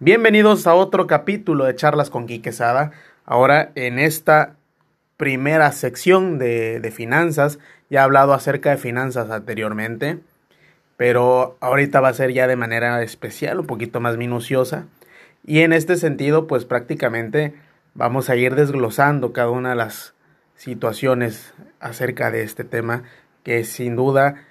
Bienvenidos 0.00 0.68
a 0.68 0.76
otro 0.76 1.08
capítulo 1.08 1.64
de 1.64 1.74
Charlas 1.74 2.08
con 2.08 2.28
Quiquesada. 2.28 2.92
Ahora 3.24 3.72
en 3.74 3.98
esta 3.98 4.54
primera 5.16 5.72
sección 5.72 6.38
de, 6.38 6.92
finanzas, 6.94 7.58
ya 7.90 7.98
he 7.98 8.02
hablado 8.04 8.32
acerca 8.32 8.70
de 8.70 8.76
finanzas 8.76 9.28
anteriormente, 9.32 10.20
pero 10.96 11.56
ahorita 11.58 12.00
va 12.00 12.10
a 12.10 12.14
ser 12.14 12.32
ya 12.32 12.46
de 12.46 12.54
manera 12.54 13.02
especial, 13.02 13.58
un 13.58 13.66
poquito 13.66 13.98
más 13.98 14.16
minuciosa. 14.16 14.86
Y 15.44 15.62
en 15.62 15.72
este 15.72 15.96
sentido, 15.96 16.46
pues 16.46 16.64
prácticamente 16.64 17.54
vamos 17.94 18.30
a 18.30 18.36
ir 18.36 18.54
desglosando 18.54 19.32
cada 19.32 19.50
una 19.50 19.70
de 19.70 19.76
las 19.76 20.14
situaciones 20.54 21.54
acerca 21.80 22.30
de 22.30 22.44
este 22.44 22.62
tema 22.62 23.02
que 23.42 23.64
sin 23.64 23.96
duda 23.96 24.44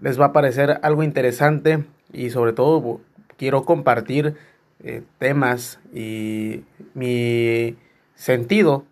les 0.00 0.20
va 0.20 0.26
a 0.26 0.32
parecer 0.32 0.80
algo 0.82 1.04
interesante 1.04 1.84
y 2.12 2.30
sobre 2.30 2.52
todo 2.52 3.00
quiero 3.36 3.62
compartir 3.62 4.34
eh, 4.82 5.02
temas 5.18 5.80
y 5.92 6.64
mi 6.94 7.76
sentido 8.14 8.84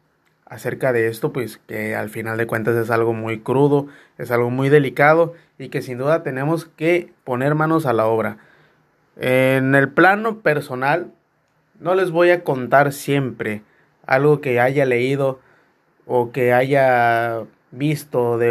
acerca 0.44 0.92
de 0.92 1.08
esto, 1.08 1.32
pues 1.32 1.58
que 1.58 1.94
al 1.94 2.08
final 2.08 2.38
de 2.38 2.46
cuentas 2.46 2.76
es 2.76 2.90
algo 2.90 3.12
muy 3.12 3.40
crudo, 3.40 3.88
es 4.18 4.30
algo 4.30 4.50
muy 4.50 4.68
delicado 4.68 5.34
y 5.58 5.68
que 5.68 5.82
sin 5.82 5.98
duda 5.98 6.22
tenemos 6.22 6.64
que 6.64 7.12
poner 7.24 7.54
manos 7.54 7.86
a 7.86 7.92
la 7.92 8.06
obra. 8.06 8.38
En 9.16 9.74
el 9.74 9.88
plano 9.88 10.40
personal, 10.40 11.12
no 11.80 11.94
les 11.94 12.10
voy 12.10 12.30
a 12.30 12.44
contar 12.44 12.92
siempre 12.92 13.62
algo 14.06 14.40
que 14.40 14.60
haya 14.60 14.84
leído 14.84 15.40
o 16.06 16.30
que 16.30 16.52
haya 16.52 17.42
visto 17.72 18.38
de, 18.38 18.48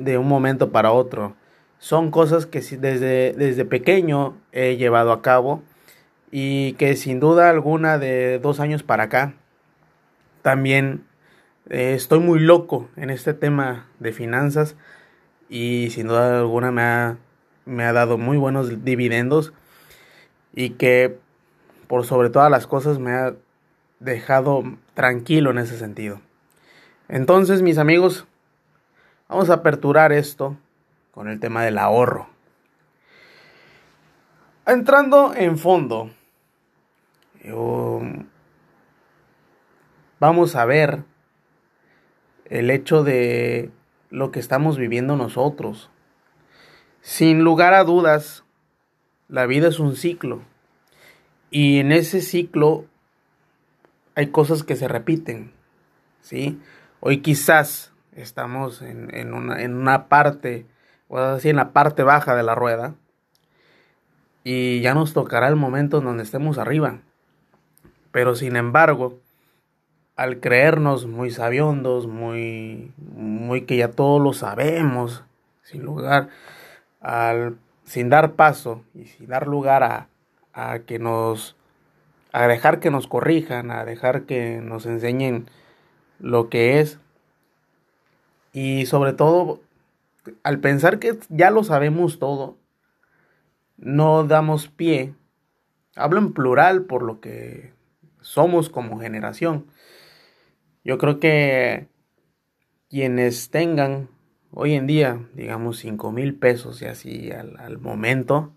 de 0.00 0.18
un 0.18 0.28
momento 0.28 0.70
para 0.70 0.92
otro. 0.92 1.34
Son 1.78 2.10
cosas 2.10 2.44
que 2.44 2.60
desde, 2.60 3.32
desde 3.32 3.64
pequeño 3.64 4.36
he 4.52 4.76
llevado 4.76 5.12
a 5.12 5.22
cabo 5.22 5.62
y 6.30 6.74
que 6.74 6.96
sin 6.96 7.20
duda 7.20 7.50
alguna 7.50 7.98
de 7.98 8.38
dos 8.38 8.60
años 8.60 8.82
para 8.82 9.04
acá 9.04 9.34
también 10.42 11.04
eh, 11.68 11.94
estoy 11.94 12.20
muy 12.20 12.40
loco 12.40 12.88
en 12.96 13.10
este 13.10 13.34
tema 13.34 13.86
de 13.98 14.12
finanzas 14.12 14.76
y 15.48 15.90
sin 15.90 16.06
duda 16.06 16.38
alguna 16.38 16.70
me 16.70 16.82
ha, 16.82 17.16
me 17.66 17.84
ha 17.84 17.92
dado 17.92 18.16
muy 18.16 18.36
buenos 18.36 18.84
dividendos 18.84 19.52
y 20.54 20.70
que 20.70 21.18
por 21.86 22.06
sobre 22.06 22.30
todas 22.30 22.50
las 22.50 22.66
cosas 22.66 22.98
me 22.98 23.12
ha 23.12 23.34
dejado 23.98 24.62
tranquilo 24.94 25.50
en 25.50 25.58
ese 25.58 25.76
sentido. 25.78 26.20
Entonces, 27.08 27.62
mis 27.62 27.78
amigos, 27.78 28.26
vamos 29.28 29.50
a 29.50 29.54
aperturar 29.54 30.12
esto 30.12 30.56
con 31.10 31.28
el 31.28 31.40
tema 31.40 31.64
del 31.64 31.78
ahorro. 31.78 32.28
Entrando 34.66 35.34
en 35.34 35.58
fondo, 35.58 36.10
vamos 40.18 40.56
a 40.56 40.64
ver 40.64 41.04
el 42.44 42.70
hecho 42.70 43.02
de 43.02 43.70
lo 44.10 44.30
que 44.30 44.40
estamos 44.40 44.76
viviendo 44.76 45.16
nosotros. 45.16 45.90
Sin 47.00 47.42
lugar 47.42 47.72
a 47.74 47.84
dudas, 47.84 48.44
la 49.28 49.46
vida 49.46 49.68
es 49.68 49.78
un 49.78 49.96
ciclo. 49.96 50.42
Y 51.50 51.78
en 51.78 51.92
ese 51.92 52.20
ciclo 52.20 52.84
hay 54.14 54.28
cosas 54.28 54.62
que 54.62 54.76
se 54.76 54.88
repiten. 54.88 55.52
¿sí? 56.20 56.60
Hoy 57.00 57.18
quizás 57.18 57.92
estamos 58.12 58.82
en, 58.82 59.32
una, 59.32 59.62
en 59.62 59.74
una 59.74 60.08
parte, 60.08 60.66
o 61.08 61.18
así 61.18 61.48
en 61.48 61.56
la 61.56 61.72
parte 61.72 62.02
baja 62.02 62.34
de 62.34 62.42
la 62.42 62.54
rueda. 62.54 62.94
Y 64.44 64.80
ya 64.80 64.94
nos 64.94 65.12
tocará 65.12 65.48
el 65.48 65.56
momento 65.56 65.98
en 65.98 66.04
donde 66.04 66.22
estemos 66.22 66.58
arriba. 66.58 67.00
Pero 68.12 68.34
sin 68.34 68.56
embargo, 68.56 69.18
al 70.16 70.40
creernos 70.40 71.06
muy 71.06 71.30
sabiondos, 71.30 72.06
muy, 72.06 72.92
muy 72.98 73.62
que 73.62 73.76
ya 73.76 73.90
todo 73.90 74.18
lo 74.18 74.32
sabemos, 74.32 75.24
sin 75.62 75.82
lugar, 75.82 76.28
al, 77.00 77.56
sin 77.84 78.10
dar 78.10 78.32
paso 78.32 78.82
y 78.94 79.06
sin 79.06 79.28
dar 79.28 79.46
lugar 79.46 79.82
a, 79.82 80.08
a 80.52 80.80
que 80.80 80.98
nos, 80.98 81.56
a 82.32 82.46
dejar 82.46 82.80
que 82.80 82.90
nos 82.90 83.06
corrijan, 83.06 83.70
a 83.70 83.84
dejar 83.84 84.22
que 84.22 84.60
nos 84.62 84.86
enseñen 84.86 85.46
lo 86.18 86.48
que 86.48 86.80
es. 86.80 86.98
Y 88.52 88.86
sobre 88.86 89.12
todo, 89.12 89.60
al 90.42 90.58
pensar 90.58 90.98
que 90.98 91.18
ya 91.28 91.50
lo 91.50 91.64
sabemos 91.64 92.18
todo, 92.18 92.56
no 93.78 94.24
damos 94.24 94.68
pie. 94.68 95.14
Hablo 95.96 96.18
en 96.18 96.32
plural 96.32 96.82
por 96.82 97.02
lo 97.02 97.20
que 97.20 97.72
somos 98.20 98.68
como 98.68 98.98
generación. 98.98 99.66
Yo 100.84 100.98
creo 100.98 101.20
que 101.20 101.88
quienes 102.88 103.50
tengan 103.50 104.08
hoy 104.50 104.74
en 104.74 104.86
día, 104.86 105.28
digamos, 105.34 105.78
5 105.78 106.12
mil 106.12 106.34
pesos 106.34 106.82
y 106.82 106.86
así 106.86 107.30
al, 107.30 107.58
al, 107.58 107.78
momento, 107.78 108.52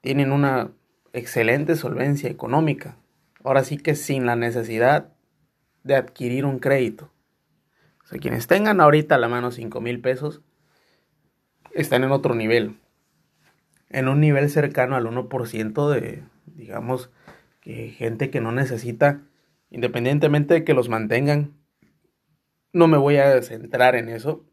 tienen 0.00 0.32
una 0.32 0.70
excelente 1.12 1.76
solvencia 1.76 2.30
económica. 2.30 2.96
Ahora 3.44 3.64
sí 3.64 3.76
que 3.78 3.94
sin 3.94 4.26
la 4.26 4.36
necesidad 4.36 5.12
de 5.84 5.96
adquirir 5.96 6.44
un 6.44 6.58
crédito. 6.58 7.10
O 8.04 8.08
sea, 8.08 8.18
quienes 8.18 8.46
tengan 8.46 8.80
ahorita 8.80 9.16
a 9.16 9.18
la 9.18 9.28
mano 9.28 9.50
5 9.50 9.80
mil 9.80 10.00
pesos, 10.00 10.42
están 11.72 12.04
en 12.04 12.10
otro 12.10 12.34
nivel. 12.34 12.78
En 13.88 14.08
un 14.08 14.20
nivel 14.20 14.48
cercano 14.50 14.96
al 14.96 15.06
1% 15.06 15.90
de, 15.90 16.24
digamos, 16.46 17.10
que 17.66 17.88
gente 17.88 18.30
que 18.30 18.40
no 18.40 18.52
necesita, 18.52 19.22
independientemente 19.70 20.54
de 20.54 20.62
que 20.62 20.72
los 20.72 20.88
mantengan, 20.88 21.56
no 22.72 22.86
me 22.86 22.96
voy 22.96 23.16
a 23.16 23.42
centrar 23.42 23.96
en 23.96 24.08
eso. 24.08 24.46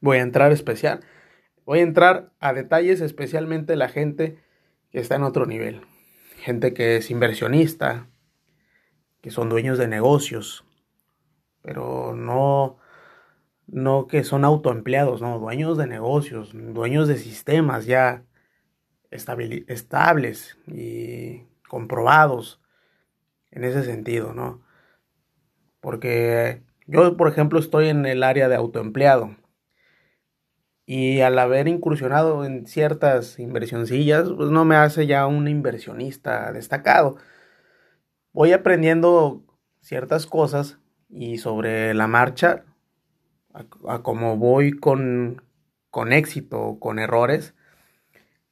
Voy 0.00 0.18
a 0.18 0.22
entrar 0.22 0.52
especial. 0.52 1.00
Voy 1.64 1.80
a 1.80 1.82
entrar 1.82 2.32
a 2.38 2.52
detalles 2.52 3.00
especialmente 3.00 3.74
la 3.74 3.88
gente 3.88 4.38
que 4.92 5.00
está 5.00 5.16
en 5.16 5.24
otro 5.24 5.46
nivel. 5.46 5.80
Gente 6.36 6.72
que 6.74 6.98
es 6.98 7.10
inversionista, 7.10 8.06
que 9.20 9.32
son 9.32 9.48
dueños 9.48 9.76
de 9.76 9.88
negocios, 9.88 10.64
pero 11.60 12.14
no 12.14 12.76
no 13.66 14.06
que 14.06 14.22
son 14.22 14.44
autoempleados, 14.44 15.22
no, 15.22 15.40
dueños 15.40 15.76
de 15.76 15.88
negocios, 15.88 16.52
dueños 16.54 17.08
de 17.08 17.16
sistemas 17.16 17.84
ya 17.84 18.22
estables 19.10 20.56
y 20.68 21.46
comprobados 21.68 22.60
en 23.50 23.64
ese 23.64 23.84
sentido, 23.84 24.34
¿no? 24.34 24.62
Porque 25.80 26.62
yo, 26.86 27.16
por 27.16 27.28
ejemplo, 27.28 27.58
estoy 27.58 27.88
en 27.88 28.06
el 28.06 28.22
área 28.22 28.48
de 28.48 28.56
autoempleado 28.56 29.36
y 30.86 31.20
al 31.20 31.38
haber 31.38 31.66
incursionado 31.66 32.44
en 32.44 32.66
ciertas 32.66 33.38
inversioncillas, 33.40 34.28
pues 34.36 34.50
no 34.50 34.64
me 34.64 34.76
hace 34.76 35.06
ya 35.06 35.26
un 35.26 35.48
inversionista 35.48 36.52
destacado. 36.52 37.16
Voy 38.32 38.52
aprendiendo 38.52 39.42
ciertas 39.80 40.26
cosas 40.26 40.78
y 41.08 41.38
sobre 41.38 41.92
la 41.94 42.06
marcha, 42.06 42.64
a, 43.52 44.02
como 44.02 44.36
voy 44.36 44.72
con, 44.72 45.42
con 45.90 46.12
éxito, 46.12 46.78
con 46.78 46.98
errores, 46.98 47.54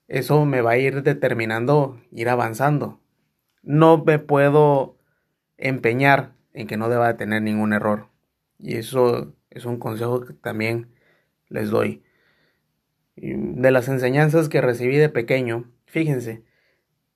eso 0.09 0.45
me 0.45 0.61
va 0.61 0.73
a 0.73 0.79
ir 0.79 1.03
determinando 1.03 2.01
ir 2.11 2.29
avanzando 2.29 3.01
no 3.65 4.03
me 4.05 4.19
puedo 4.19 4.97
empeñar 5.57 6.35
en 6.53 6.67
que 6.67 6.77
no 6.77 6.89
deba 6.89 7.17
tener 7.17 7.43
ningún 7.43 7.73
error. 7.73 8.09
Y 8.59 8.77
eso 8.77 9.35
es 9.51 9.65
un 9.65 9.79
consejo 9.79 10.21
que 10.21 10.35
también 10.35 10.89
les 11.49 11.71
doy. 11.71 12.03
De 13.17 13.71
las 13.71 13.89
enseñanzas 13.89 14.49
que 14.49 14.61
recibí 14.61 14.97
de 14.97 15.09
pequeño, 15.09 15.71
fíjense, 15.87 16.45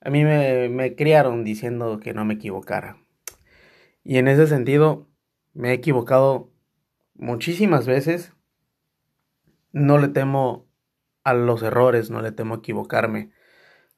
a 0.01 0.09
mí 0.09 0.23
me, 0.23 0.69
me 0.69 0.95
criaron 0.95 1.43
diciendo 1.43 1.99
que 1.99 2.13
no 2.13 2.25
me 2.25 2.35
equivocara. 2.35 2.97
Y 4.03 4.17
en 4.17 4.27
ese 4.27 4.47
sentido, 4.47 5.07
me 5.53 5.69
he 5.69 5.73
equivocado 5.73 6.51
muchísimas 7.15 7.85
veces. 7.85 8.33
No 9.71 9.97
le 9.97 10.07
temo 10.07 10.67
a 11.23 11.33
los 11.33 11.61
errores, 11.61 12.09
no 12.09 12.21
le 12.21 12.31
temo 12.31 12.55
equivocarme. 12.55 13.31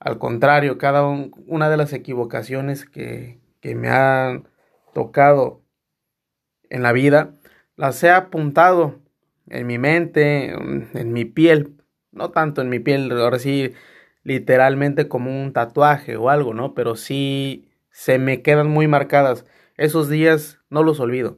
Al 0.02 0.18
contrario, 0.18 0.80
cada 0.80 1.04
una 1.04 1.70
de 1.70 1.78
las 1.78 1.94
equivocaciones 1.94 2.86
que, 2.86 3.40
que 3.60 3.76
me 3.76 3.88
han 3.88 4.48
tocado 4.96 5.62
en 6.72 6.82
la 6.82 6.92
vida, 6.92 7.36
las 7.76 8.04
he 8.04 8.10
apuntado 8.10 9.00
en 9.48 9.68
mi 9.68 9.78
mente, 9.78 10.54
en 10.54 11.14
mi 11.14 11.26
piel, 11.26 11.76
no 12.12 12.32
tanto 12.32 12.64
en 12.64 12.70
mi 12.70 12.80
piel, 12.80 13.12
ahora 13.12 13.38
sí 13.38 13.74
literalmente 14.24 15.08
como 15.08 15.40
un 15.40 15.54
tatuaje 15.54 16.16
o 16.18 16.32
algo, 16.32 16.56
¿no? 16.56 16.74
Pero 16.74 16.96
sí 16.96 17.70
se 17.92 18.18
me 18.18 18.42
quedan 18.42 18.72
muy 18.72 18.88
marcadas. 18.88 19.46
Esos 19.78 20.10
días 20.10 20.60
no 20.72 20.82
los 20.82 21.00
olvido. 21.00 21.38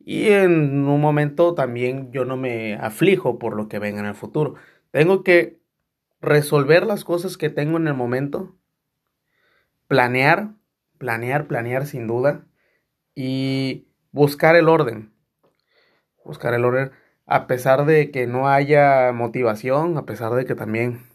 Y 0.00 0.30
en 0.30 0.88
un 0.88 1.00
momento 1.00 1.54
también 1.54 2.10
yo 2.10 2.24
no 2.24 2.36
me 2.36 2.74
aflijo 2.74 3.38
por 3.38 3.54
lo 3.54 3.68
que 3.68 3.78
venga 3.78 4.00
en 4.00 4.06
el 4.06 4.14
futuro. 4.16 4.56
Tengo 4.90 5.22
que 5.22 5.59
resolver 6.20 6.86
las 6.86 7.04
cosas 7.04 7.36
que 7.36 7.50
tengo 7.50 7.76
en 7.76 7.88
el 7.88 7.94
momento 7.94 8.56
planear, 9.86 10.54
planear, 10.98 11.46
planear 11.46 11.86
sin 11.86 12.06
duda 12.06 12.46
y 13.14 13.88
buscar 14.12 14.56
el 14.56 14.68
orden. 14.68 15.12
Buscar 16.24 16.54
el 16.54 16.64
orden 16.64 16.92
a 17.30 17.46
pesar 17.46 17.86
de 17.86 18.10
que 18.10 18.26
no 18.26 18.48
haya 18.48 19.12
motivación, 19.12 19.96
a 19.96 20.04
pesar 20.04 20.34
de 20.34 20.44
que 20.44 20.56
también 20.56 21.06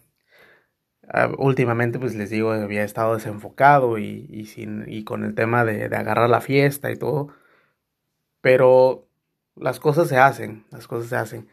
ah, 1.08 1.30
últimamente 1.36 1.98
pues 1.98 2.14
les 2.14 2.30
digo 2.30 2.52
había 2.52 2.84
estado 2.84 3.14
desenfocado 3.14 3.98
y, 3.98 4.46
sin, 4.46 4.84
y 4.88 5.04
con 5.04 5.24
el 5.24 5.34
tema 5.34 5.66
de, 5.66 5.90
de 5.90 5.96
agarrar 5.96 6.30
la 6.30 6.40
fiesta 6.40 6.90
y 6.90 6.96
todo, 6.96 7.28
pero 8.40 9.08
las 9.56 9.78
cosas 9.78 10.08
se 10.08 10.16
hacen, 10.16 10.64
las 10.70 10.86
cosas 10.86 11.10
se 11.10 11.16
hacen. 11.16 11.48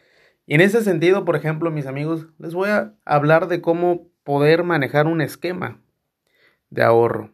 Y 0.46 0.56
en 0.56 0.62
ese 0.62 0.84
sentido, 0.84 1.26
por 1.26 1.36
ejemplo, 1.36 1.72
mis 1.72 1.86
amigos, 1.86 2.28
les 2.38 2.54
voy 2.54 2.70
a 2.70 2.94
hablar 3.06 3.48
de 3.48 3.62
cómo 3.62 4.10
poder 4.24 4.64
manejar 4.64 5.08
un 5.08 5.22
esquema 5.22 5.82
de 6.70 6.84
ahorro. 6.84 7.34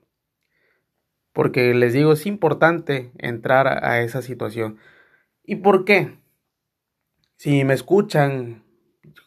Porque 1.33 1.73
les 1.73 1.93
digo, 1.93 2.13
es 2.13 2.25
importante 2.25 3.11
entrar 3.17 3.83
a 3.83 4.01
esa 4.01 4.21
situación. 4.21 4.77
¿Y 5.43 5.57
por 5.57 5.85
qué? 5.85 6.19
Si 7.35 7.63
me 7.63 7.73
escuchan 7.73 8.63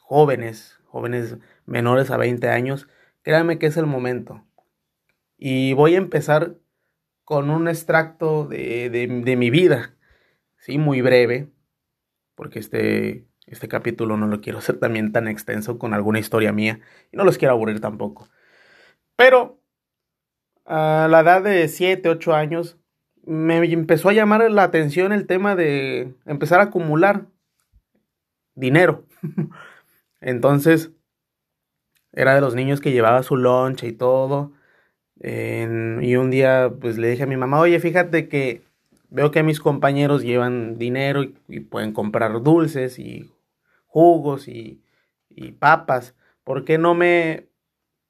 jóvenes, 0.01 0.79
jóvenes 0.87 1.39
menores 1.65 2.11
a 2.11 2.17
20 2.17 2.49
años, 2.49 2.87
créanme 3.23 3.59
que 3.59 3.67
es 3.67 3.77
el 3.77 3.87
momento. 3.87 4.45
Y 5.39 5.73
voy 5.73 5.95
a 5.95 5.99
empezar 5.99 6.57
con 7.25 7.51
un 7.51 7.67
extracto 7.67 8.47
de, 8.47 8.91
de, 8.91 9.37
mi 9.37 9.51
vida, 9.51 9.97
sí, 10.59 10.77
muy 10.77 11.01
breve, 11.01 11.49
porque 12.35 12.59
este 12.59 13.27
este 13.47 13.69
capítulo 13.69 14.17
no 14.17 14.27
lo 14.27 14.41
quiero 14.41 14.59
hacer 14.59 14.79
también 14.79 15.13
tan 15.13 15.29
extenso 15.29 15.79
con 15.79 15.95
alguna 15.95 16.19
historia 16.19 16.53
mía 16.53 16.81
y 17.11 17.17
no 17.17 17.25
los 17.25 17.39
quiero 17.39 17.55
aburrir 17.55 17.81
tampoco. 17.81 18.29
Pero 19.17 19.61
a 20.65 21.09
la 21.11 21.21
edad 21.21 21.43
de 21.43 21.69
7, 21.69 22.09
8 22.09 22.35
años 22.35 22.79
me 23.25 23.59
empezó 23.73 24.09
a 24.09 24.13
llamar 24.13 24.51
la 24.51 24.65
atención 24.65 25.13
el 25.13 25.27
tema 25.27 25.55
de 25.55 26.15
empezar 26.27 26.61
a 26.61 26.65
acumular 26.65 27.27
dinero. 28.55 29.07
Entonces 30.21 30.93
era 32.13 32.35
de 32.35 32.41
los 32.41 32.55
niños 32.55 32.81
que 32.81 32.93
llevaba 32.93 33.23
su 33.23 33.37
lunch 33.37 33.85
y 33.85 33.93
todo. 33.93 34.53
y 35.21 36.17
un 36.17 36.31
día 36.31 36.73
pues 36.81 36.99
le 36.99 37.11
dije 37.11 37.25
a 37.25 37.27
mi 37.27 37.37
mamá, 37.37 37.61
oye, 37.61 37.79
fíjate 37.81 38.29
que 38.29 38.63
veo 39.13 39.31
que 39.31 39.43
mis 39.43 39.61
compañeros 39.61 40.23
llevan 40.23 40.79
dinero 40.79 41.23
y, 41.23 41.61
pueden 41.61 41.93
comprar 41.93 42.43
dulces 42.43 42.99
y 42.99 43.31
jugos 43.87 44.49
y, 44.49 44.83
y, 45.29 45.53
papas. 45.53 46.17
¿Por 46.45 46.65
qué 46.65 46.79
no 46.79 46.95
me 46.95 47.49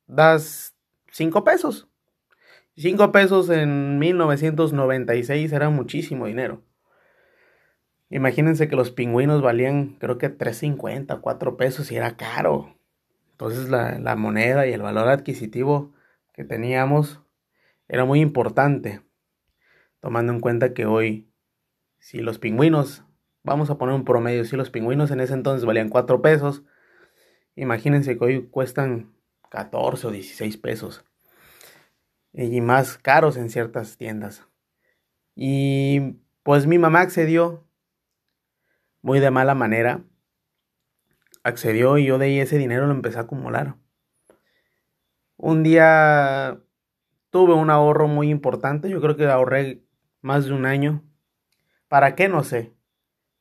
das 0.07 0.77
cinco 1.11 1.43
pesos? 1.43 1.89
Cinco 2.77 3.11
pesos 3.11 3.51
en 3.51 3.99
1996 3.99 5.53
era 5.53 5.71
muchísimo 5.71 6.27
dinero. 6.27 6.63
Imagínense 8.09 8.69
que 8.69 8.77
los 8.77 8.93
pingüinos 8.93 9.43
valían 9.43 9.97
creo 9.99 10.19
que 10.19 10.31
3.50, 10.31 11.21
4 11.21 11.57
pesos 11.57 11.91
y 11.91 11.97
era 11.97 12.17
caro. 12.17 12.77
Entonces 13.33 13.69
la, 13.69 13.99
la 13.99 14.15
moneda 14.15 14.67
y 14.69 14.73
el 14.73 14.83
valor 14.83 15.09
adquisitivo 15.09 15.93
que 16.33 16.45
teníamos 16.45 17.21
era 17.89 18.05
muy 18.05 18.21
importante 18.21 19.03
tomando 20.03 20.33
en 20.33 20.41
cuenta 20.41 20.75
que 20.75 20.85
hoy, 20.85 21.33
si 22.01 22.19
los 22.19 22.39
pingüinos, 22.39 23.05
vamos 23.45 23.71
a 23.71 23.79
poner 23.79 23.95
un 23.95 24.05
promedio, 24.05 24.45
si 24.45 24.57
los 24.57 24.69
pingüinos 24.69 25.13
en 25.13 25.21
ese 25.21 25.33
entonces 25.33 25.65
valían 25.65 25.89
4 25.89 26.21
pesos, 26.21 26.65
imagínense 27.55 28.19
que 28.19 28.25
hoy 28.25 28.49
cuestan 28.49 29.15
14 29.49 30.09
o 30.09 30.11
16 30.11 30.57
pesos. 30.57 31.05
Y 32.33 32.61
más 32.61 32.99
caros 32.99 33.37
en 33.37 33.49
ciertas 33.49 33.97
tiendas. 33.97 34.49
Y 35.37 36.17
pues 36.43 36.67
mi 36.67 36.79
mamá 36.79 37.01
accedió 37.01 37.65
muy 39.03 39.21
de 39.21 39.31
mala 39.31 39.55
manera. 39.55 40.03
Accedió 41.45 41.97
y 41.99 42.07
yo 42.07 42.19
de 42.19 42.27
ahí 42.27 42.41
ese 42.41 42.59
dinero 42.59 42.87
lo 42.87 42.93
empecé 42.93 43.19
a 43.19 43.23
acumular. 43.23 43.77
Un 45.37 45.63
día 45.63 46.61
tuve 47.31 47.55
un 47.55 47.71
ahorro 47.71 48.09
muy 48.09 48.31
importante. 48.31 48.89
Yo 48.89 49.01
creo 49.01 49.17
que 49.17 49.27
ahorré 49.27 49.82
más 50.23 50.47
de 50.47 50.53
un 50.53 50.65
año. 50.65 51.05
¿Para 51.89 52.15
qué? 52.15 52.29
No 52.29 52.43
sé. 52.45 52.73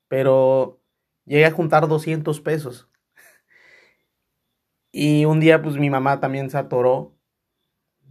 Pero 0.09 0.81
llegué 1.25 1.45
a 1.45 1.51
juntar 1.51 1.87
200 1.87 2.41
pesos. 2.41 2.89
Y 4.91 5.23
un 5.23 5.39
día 5.39 5.61
pues 5.61 5.77
mi 5.77 5.89
mamá 5.89 6.19
también 6.19 6.49
se 6.49 6.57
atoró. 6.57 7.15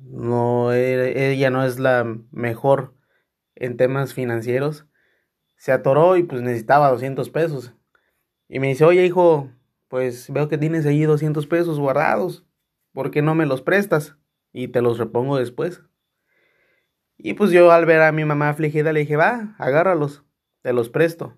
No, 0.00 0.72
e, 0.72 1.32
ella 1.32 1.50
no 1.50 1.64
es 1.64 1.78
la 1.78 2.04
mejor 2.30 2.94
en 3.54 3.76
temas 3.76 4.14
financieros. 4.14 4.86
Se 5.56 5.72
atoró 5.72 6.16
y 6.16 6.22
pues 6.22 6.40
necesitaba 6.40 6.90
200 6.90 7.28
pesos. 7.28 7.74
Y 8.48 8.60
me 8.60 8.68
dice, 8.68 8.84
oye 8.84 9.04
hijo, 9.04 9.50
pues 9.88 10.30
veo 10.32 10.48
que 10.48 10.56
tienes 10.56 10.86
ahí 10.86 11.02
200 11.02 11.46
pesos 11.46 11.78
guardados. 11.78 12.46
¿Por 12.92 13.10
qué 13.10 13.20
no 13.22 13.34
me 13.34 13.44
los 13.44 13.60
prestas? 13.60 14.16
Y 14.52 14.68
te 14.68 14.80
los 14.80 14.98
repongo 14.98 15.36
después. 15.36 15.82
Y 17.22 17.34
pues 17.34 17.50
yo 17.50 17.70
al 17.70 17.84
ver 17.84 18.00
a 18.00 18.12
mi 18.12 18.24
mamá 18.24 18.48
afligida 18.48 18.92
le 18.92 19.00
dije, 19.00 19.16
va, 19.16 19.54
agárralos, 19.58 20.24
te 20.62 20.72
los 20.72 20.88
presto, 20.88 21.36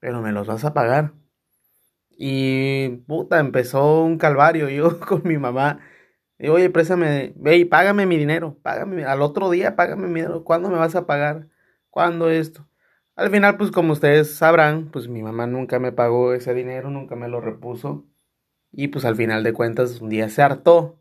pero 0.00 0.20
me 0.22 0.32
los 0.32 0.48
vas 0.48 0.64
a 0.64 0.74
pagar. 0.74 1.12
Y 2.10 2.88
puta, 3.06 3.38
empezó 3.38 4.02
un 4.02 4.18
calvario 4.18 4.68
yo 4.70 4.98
con 5.00 5.22
mi 5.24 5.38
mamá. 5.38 5.80
Y 6.38 6.48
oye, 6.48 6.70
préstame, 6.70 7.32
ve 7.36 7.58
y 7.58 7.64
págame 7.64 8.06
mi 8.06 8.16
dinero, 8.16 8.58
págame, 8.62 9.04
al 9.04 9.22
otro 9.22 9.50
día 9.50 9.76
págame 9.76 10.08
mi 10.08 10.20
dinero, 10.20 10.42
¿cuándo 10.42 10.68
me 10.68 10.78
vas 10.78 10.96
a 10.96 11.06
pagar? 11.06 11.48
¿Cuándo 11.90 12.30
esto? 12.30 12.66
Al 13.14 13.30
final, 13.30 13.56
pues 13.56 13.70
como 13.70 13.92
ustedes 13.92 14.34
sabrán, 14.34 14.90
pues 14.90 15.08
mi 15.08 15.22
mamá 15.22 15.46
nunca 15.46 15.78
me 15.78 15.92
pagó 15.92 16.32
ese 16.32 16.54
dinero, 16.54 16.90
nunca 16.90 17.14
me 17.16 17.28
lo 17.28 17.40
repuso. 17.40 18.06
Y 18.72 18.88
pues 18.88 19.04
al 19.04 19.16
final 19.16 19.44
de 19.44 19.52
cuentas 19.52 20.00
un 20.00 20.08
día 20.08 20.28
se 20.28 20.42
hartó 20.42 20.99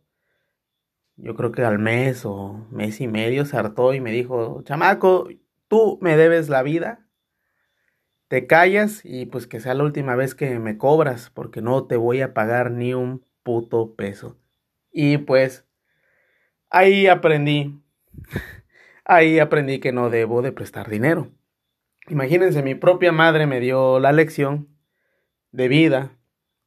yo 1.21 1.35
creo 1.35 1.51
que 1.51 1.63
al 1.63 1.79
mes 1.79 2.25
o 2.25 2.65
mes 2.71 3.01
y 3.01 3.07
medio 3.07 3.45
se 3.45 3.57
hartó 3.57 3.93
y 3.93 4.01
me 4.01 4.11
dijo, 4.11 4.61
chamaco, 4.63 5.27
tú 5.67 5.97
me 6.01 6.15
debes 6.15 6.49
la 6.49 6.63
vida, 6.63 7.05
te 8.27 8.47
callas 8.47 9.01
y 9.03 9.25
pues 9.25 9.47
que 9.47 9.59
sea 9.59 9.73
la 9.73 9.83
última 9.83 10.15
vez 10.15 10.35
que 10.35 10.59
me 10.59 10.77
cobras 10.77 11.29
porque 11.29 11.61
no 11.61 11.85
te 11.87 11.97
voy 11.97 12.21
a 12.21 12.33
pagar 12.33 12.71
ni 12.71 12.93
un 12.93 13.25
puto 13.43 13.95
peso. 13.95 14.37
Y 14.91 15.17
pues 15.17 15.65
ahí 16.69 17.07
aprendí, 17.07 17.81
ahí 19.05 19.39
aprendí 19.39 19.79
que 19.79 19.91
no 19.91 20.09
debo 20.09 20.41
de 20.41 20.51
prestar 20.51 20.89
dinero. 20.89 21.31
Imagínense, 22.07 22.63
mi 22.63 22.75
propia 22.75 23.11
madre 23.11 23.45
me 23.45 23.59
dio 23.59 23.99
la 23.99 24.11
lección 24.11 24.67
de 25.51 25.67
vida 25.67 26.11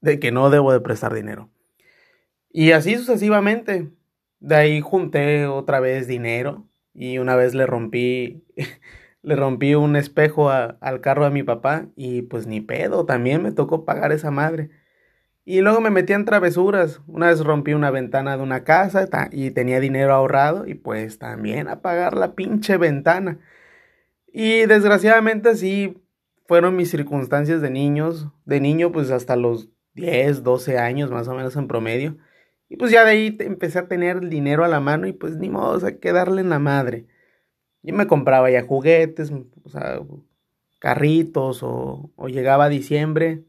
de 0.00 0.18
que 0.20 0.30
no 0.30 0.50
debo 0.50 0.72
de 0.72 0.80
prestar 0.80 1.14
dinero. 1.14 1.50
Y 2.50 2.72
así 2.72 2.96
sucesivamente. 2.96 3.90
De 4.42 4.56
ahí 4.56 4.80
junté 4.80 5.46
otra 5.46 5.78
vez 5.78 6.08
dinero 6.08 6.66
y 6.94 7.18
una 7.18 7.36
vez 7.36 7.54
le 7.54 7.64
rompí, 7.64 8.44
le 9.22 9.36
rompí 9.36 9.76
un 9.76 9.94
espejo 9.94 10.50
al 10.50 11.00
carro 11.00 11.24
de 11.24 11.30
mi 11.30 11.44
papá 11.44 11.86
y 11.94 12.22
pues 12.22 12.48
ni 12.48 12.60
pedo, 12.60 13.06
también 13.06 13.40
me 13.40 13.52
tocó 13.52 13.84
pagar 13.84 14.10
esa 14.10 14.32
madre. 14.32 14.70
Y 15.44 15.60
luego 15.60 15.80
me 15.80 15.90
metí 15.90 16.12
en 16.12 16.24
travesuras. 16.24 17.00
Una 17.06 17.28
vez 17.28 17.40
rompí 17.44 17.72
una 17.72 17.92
ventana 17.92 18.36
de 18.36 18.42
una 18.42 18.64
casa 18.64 19.08
y 19.30 19.52
tenía 19.52 19.78
dinero 19.78 20.12
ahorrado 20.12 20.66
y 20.66 20.74
pues 20.74 21.18
también 21.20 21.68
a 21.68 21.80
pagar 21.80 22.16
la 22.16 22.34
pinche 22.34 22.76
ventana. 22.78 23.38
Y 24.32 24.66
desgraciadamente 24.66 25.50
así 25.50 26.02
fueron 26.48 26.74
mis 26.74 26.90
circunstancias 26.90 27.62
de 27.62 27.70
niños, 27.70 28.28
de 28.44 28.60
niño 28.60 28.90
pues 28.90 29.12
hasta 29.12 29.36
los 29.36 29.68
10, 29.94 30.42
12 30.42 30.78
años 30.78 31.12
más 31.12 31.28
o 31.28 31.34
menos 31.34 31.54
en 31.54 31.68
promedio. 31.68 32.16
Y 32.72 32.76
pues 32.76 32.90
ya 32.90 33.04
de 33.04 33.10
ahí 33.10 33.36
empecé 33.40 33.80
a 33.80 33.86
tener 33.86 34.30
dinero 34.30 34.64
a 34.64 34.68
la 34.68 34.80
mano 34.80 35.06
y 35.06 35.12
pues 35.12 35.36
ni 35.36 35.50
modo, 35.50 35.76
o 35.76 35.80
sea, 35.80 35.98
que 35.98 36.10
darle 36.10 36.40
en 36.40 36.48
la 36.48 36.58
madre. 36.58 37.04
Yo 37.82 37.94
me 37.94 38.06
compraba 38.06 38.50
ya 38.50 38.62
juguetes, 38.62 39.30
o 39.30 39.68
sea, 39.68 40.00
carritos 40.78 41.62
o, 41.62 42.10
llegaba 42.28 42.70
diciembre. 42.70 43.44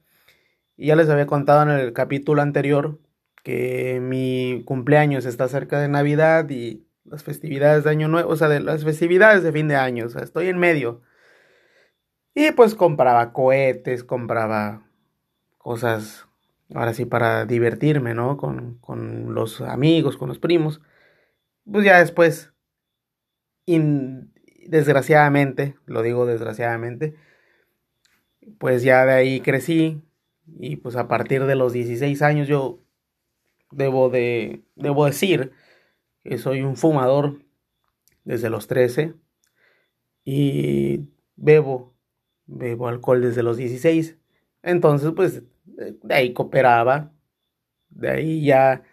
Y 0.76 0.88
ya 0.88 0.98
les 0.98 1.08
había 1.08 1.26
contado 1.26 1.64
en 1.64 1.70
el 1.70 1.94
capítulo 1.94 2.42
anterior 2.42 3.00
que 3.44 4.02
mi 4.02 4.62
cumpleaños 4.66 5.26
está 5.26 5.48
cerca 5.48 5.80
de 5.80 5.88
Navidad 5.88 6.50
y 6.50 6.86
las 7.06 7.24
festividades 7.24 7.86
de 7.86 7.92
Año 7.92 8.10
Nuevo, 8.10 8.30
o 8.30 8.36
sea, 8.36 8.50
de 8.50 8.60
las 8.60 8.84
festividades 8.84 9.42
de 9.42 9.54
fin 9.54 9.70
de 9.70 9.78
año, 9.78 10.08
o 10.08 10.10
sea, 10.10 10.24
estoy 10.24 10.48
en 10.50 10.58
medio. 10.58 11.02
Y 12.36 12.52
pues 12.52 12.76
compraba 12.76 13.32
cohetes, 13.32 14.04
compraba 14.04 14.86
cosas 15.60 16.28
ahora 16.74 16.94
sí 16.94 17.06
para 17.06 17.46
divertirme, 17.46 18.14
¿no? 18.14 18.38
Con, 18.38 18.78
con 18.80 19.34
los 19.34 19.62
amigos, 19.62 20.18
con 20.18 20.30
los 20.30 20.40
primos. 20.40 20.82
Pues 21.70 21.86
ya 21.86 22.00
después, 22.00 22.54
desgraciadamente, 23.66 25.76
lo 25.86 26.02
digo 26.02 26.26
desgraciadamente, 26.26 27.16
pues 28.58 28.84
ya 28.84 29.06
de 29.06 29.14
ahí 29.14 29.42
crecí 29.42 30.02
y 30.60 30.78
pues 30.78 30.96
a 30.96 31.08
partir 31.08 31.46
de 31.46 31.56
los 31.56 31.74
16 31.74 32.22
años 32.22 32.48
yo 32.48 32.80
debo 33.72 34.10
de, 34.10 34.64
debo 34.76 35.06
decir 35.06 35.52
que 36.24 36.38
soy 36.38 36.62
un 36.62 36.76
fumador 36.76 37.42
desde 38.24 38.50
los 38.50 38.68
13 38.68 39.16
y 40.26 41.08
bebo, 41.36 41.94
bebo 42.46 42.88
alcohol 42.88 43.22
desde 43.22 43.44
los 43.44 43.58
16. 43.58 44.18
Entonces, 44.62 45.12
pues 45.16 45.44
de 45.92 46.16
ahí 46.16 46.34
cooperaba, 46.34 47.12
de 47.90 48.10
ahí 48.10 48.46
ya 48.46 48.84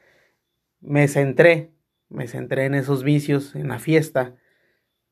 me 0.80 1.08
centré, 1.08 1.72
me 2.08 2.26
centré 2.26 2.64
en 2.64 2.74
esos 2.74 3.04
vicios, 3.04 3.54
en 3.54 3.68
la 3.68 3.78
fiesta 3.78 4.36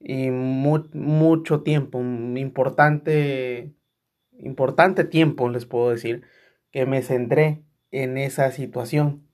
y 0.01 0.31
mucho 0.31 1.63
tiempo, 1.63 1.99
un 1.99 2.37
importante, 2.37 3.75
importante 4.39 5.05
tiempo, 5.05 5.49
les 5.49 5.67
puedo 5.67 5.91
decir, 5.91 6.23
que 6.71 6.87
me 6.87 7.03
centré 7.03 7.63
en 7.91 8.19
esa 8.19 8.51
situación. 8.53 9.27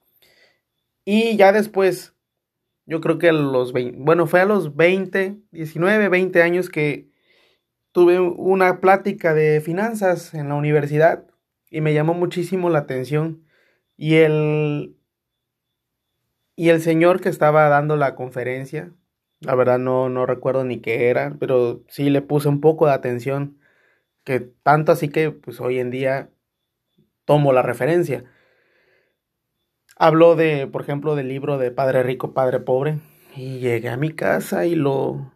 Y 1.05 1.37
ya 1.37 1.53
después, 1.53 2.15
yo 2.87 3.01
creo 3.01 3.19
que 3.19 3.29
a 3.29 3.33
los 3.33 3.73
20, 3.73 3.99
bueno, 4.01 4.27
fue 4.27 4.41
a 4.41 4.47
los 4.47 4.75
20, 4.77 5.39
19, 5.53 6.09
20 6.09 6.43
años 6.43 6.71
que 6.71 7.11
tuve 7.93 8.19
una 8.21 8.81
plática 8.81 9.35
de 9.35 9.61
finanzas 9.61 10.35
en 10.35 10.49
la 10.49 10.55
universidad 10.55 11.27
y 11.75 11.81
me 11.81 11.93
llamó 11.93 12.15
muchísimo 12.15 12.71
la 12.71 12.79
atención. 12.79 13.43
Y 13.97 14.15
el, 14.15 14.97
y 16.55 16.69
el 16.69 16.81
señor 16.81 17.21
que 17.21 17.29
estaba 17.29 17.69
dando 17.69 17.97
la 17.97 18.15
conferencia, 18.15 18.93
la 19.41 19.57
verdad 19.57 19.81
no, 19.81 20.09
no 20.09 20.25
recuerdo 20.25 20.65
ni 20.65 20.79
qué 20.81 21.09
era, 21.09 21.37
pero 21.41 21.83
sí 21.89 22.11
le 22.11 22.23
puse 22.23 22.49
un 22.49 22.61
poco 22.61 22.87
de 22.87 22.93
atención, 22.93 23.59
que 24.23 24.39
tanto 24.39 24.93
así 24.93 25.09
que 25.09 25.33
pues 25.33 25.61
hoy 25.61 25.81
en 25.81 25.91
día 25.91 26.31
tomo 27.25 27.53
la 27.53 27.63
referencia. 27.63 28.25
Habló 29.97 30.37
de, 30.37 30.69
por 30.69 30.83
ejemplo, 30.83 31.17
del 31.17 31.27
libro 31.27 31.59
de 31.59 31.73
Padre 31.73 32.05
Rico, 32.05 32.35
Padre 32.35 32.61
Pobre, 32.61 33.01
y 33.35 33.59
llegué 33.59 33.89
a 33.89 33.97
mi 33.97 34.13
casa 34.13 34.65
y 34.65 34.77
lo, 34.77 35.35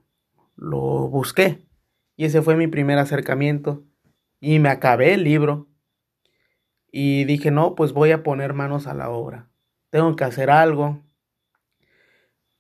lo 0.55 1.09
busqué. 1.09 1.67
Y 2.15 2.27
ese 2.27 2.43
fue 2.43 2.55
mi 2.55 2.69
primer 2.69 2.99
acercamiento. 2.99 3.83
Y 4.41 4.61
me 4.61 4.69
acabé 4.69 5.15
el 5.15 5.25
libro. 5.25 5.68
Y 6.91 7.25
dije, 7.25 7.51
no, 7.51 7.75
pues 7.75 7.93
voy 7.93 8.13
a 8.13 8.23
poner 8.23 8.55
manos 8.55 8.87
a 8.87 8.95
la 8.95 9.11
obra. 9.11 9.49
Tengo 9.91 10.17
que 10.17 10.25
hacer 10.25 10.51
algo. 10.51 11.03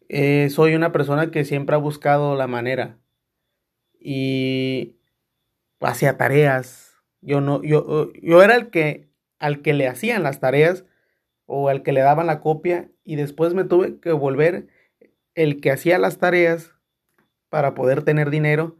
Eh, 0.08 0.48
soy 0.50 0.74
una 0.74 0.92
persona 0.92 1.30
que 1.30 1.44
siempre 1.44 1.74
ha 1.74 1.78
buscado 1.78 2.36
la 2.36 2.46
manera. 2.46 2.98
Y 4.00 4.96
hacía 5.80 6.16
tareas. 6.16 6.94
Yo 7.20 7.40
no, 7.40 7.62
yo, 7.62 8.12
yo 8.14 8.42
era 8.42 8.54
el 8.54 8.70
que 8.70 9.08
al 9.38 9.62
que 9.62 9.72
le 9.72 9.88
hacían 9.88 10.22
las 10.22 10.40
tareas 10.40 10.84
o 11.46 11.68
al 11.68 11.82
que 11.82 11.92
le 11.92 12.00
daban 12.00 12.26
la 12.26 12.40
copia 12.40 12.90
y 13.04 13.16
después 13.16 13.54
me 13.54 13.64
tuve 13.64 14.00
que 14.00 14.12
volver 14.12 14.68
el 15.34 15.60
que 15.60 15.70
hacía 15.70 15.98
las 15.98 16.18
tareas 16.18 16.74
para 17.48 17.74
poder 17.74 18.02
tener 18.02 18.30
dinero 18.30 18.76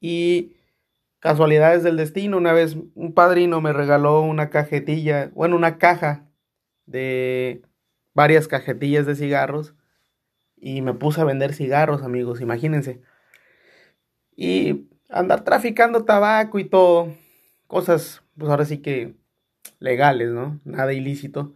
y 0.00 0.56
casualidades 1.22 1.84
del 1.84 1.96
destino, 1.96 2.36
una 2.36 2.52
vez 2.52 2.76
un 2.96 3.14
padrino 3.14 3.60
me 3.60 3.72
regaló 3.72 4.22
una 4.22 4.50
cajetilla, 4.50 5.30
bueno, 5.34 5.54
una 5.54 5.78
caja 5.78 6.26
de 6.84 7.62
varias 8.12 8.48
cajetillas 8.48 9.06
de 9.06 9.14
cigarros 9.14 9.76
y 10.56 10.82
me 10.82 10.94
puse 10.94 11.20
a 11.20 11.24
vender 11.24 11.54
cigarros, 11.54 12.02
amigos, 12.02 12.40
imagínense. 12.40 13.02
Y 14.34 14.88
andar 15.08 15.44
traficando 15.44 16.04
tabaco 16.04 16.58
y 16.58 16.64
todo, 16.64 17.14
cosas, 17.68 18.20
pues 18.36 18.50
ahora 18.50 18.64
sí 18.64 18.78
que 18.78 19.14
legales, 19.78 20.30
¿no? 20.30 20.60
Nada 20.64 20.92
ilícito. 20.92 21.54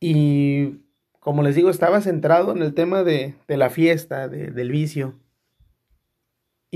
Y 0.00 0.80
como 1.20 1.44
les 1.44 1.54
digo, 1.54 1.70
estaba 1.70 2.00
centrado 2.00 2.50
en 2.50 2.62
el 2.62 2.74
tema 2.74 3.04
de, 3.04 3.36
la 3.46 3.70
fiesta, 3.70 4.26
del 4.26 4.70
vicio. 4.72 5.14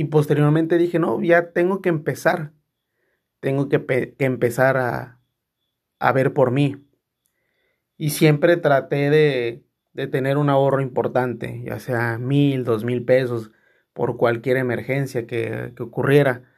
Y 0.00 0.04
posteriormente 0.04 0.78
dije, 0.78 0.98
no, 0.98 1.20
ya 1.20 1.52
tengo 1.52 1.82
que 1.82 1.90
empezar. 1.90 2.54
Tengo 3.38 3.68
que, 3.68 4.14
empezar 4.18 4.78
a, 4.78 5.20
a, 5.98 6.12
ver 6.12 6.32
por 6.32 6.52
mí. 6.52 6.82
Y 7.98 8.08
siempre 8.08 8.56
traté 8.56 9.10
de, 9.10 9.62
de 9.92 10.06
tener 10.06 10.38
un 10.38 10.48
ahorro 10.48 10.80
importante, 10.80 11.62
ya 11.66 11.78
sea 11.80 12.16
mil, 12.16 12.64
dos 12.64 12.82
mil 12.82 13.04
pesos, 13.04 13.50
por 13.92 14.16
cualquier 14.16 14.56
emergencia 14.56 15.26
que, 15.26 15.74
que 15.76 15.82
ocurriera. 15.82 16.50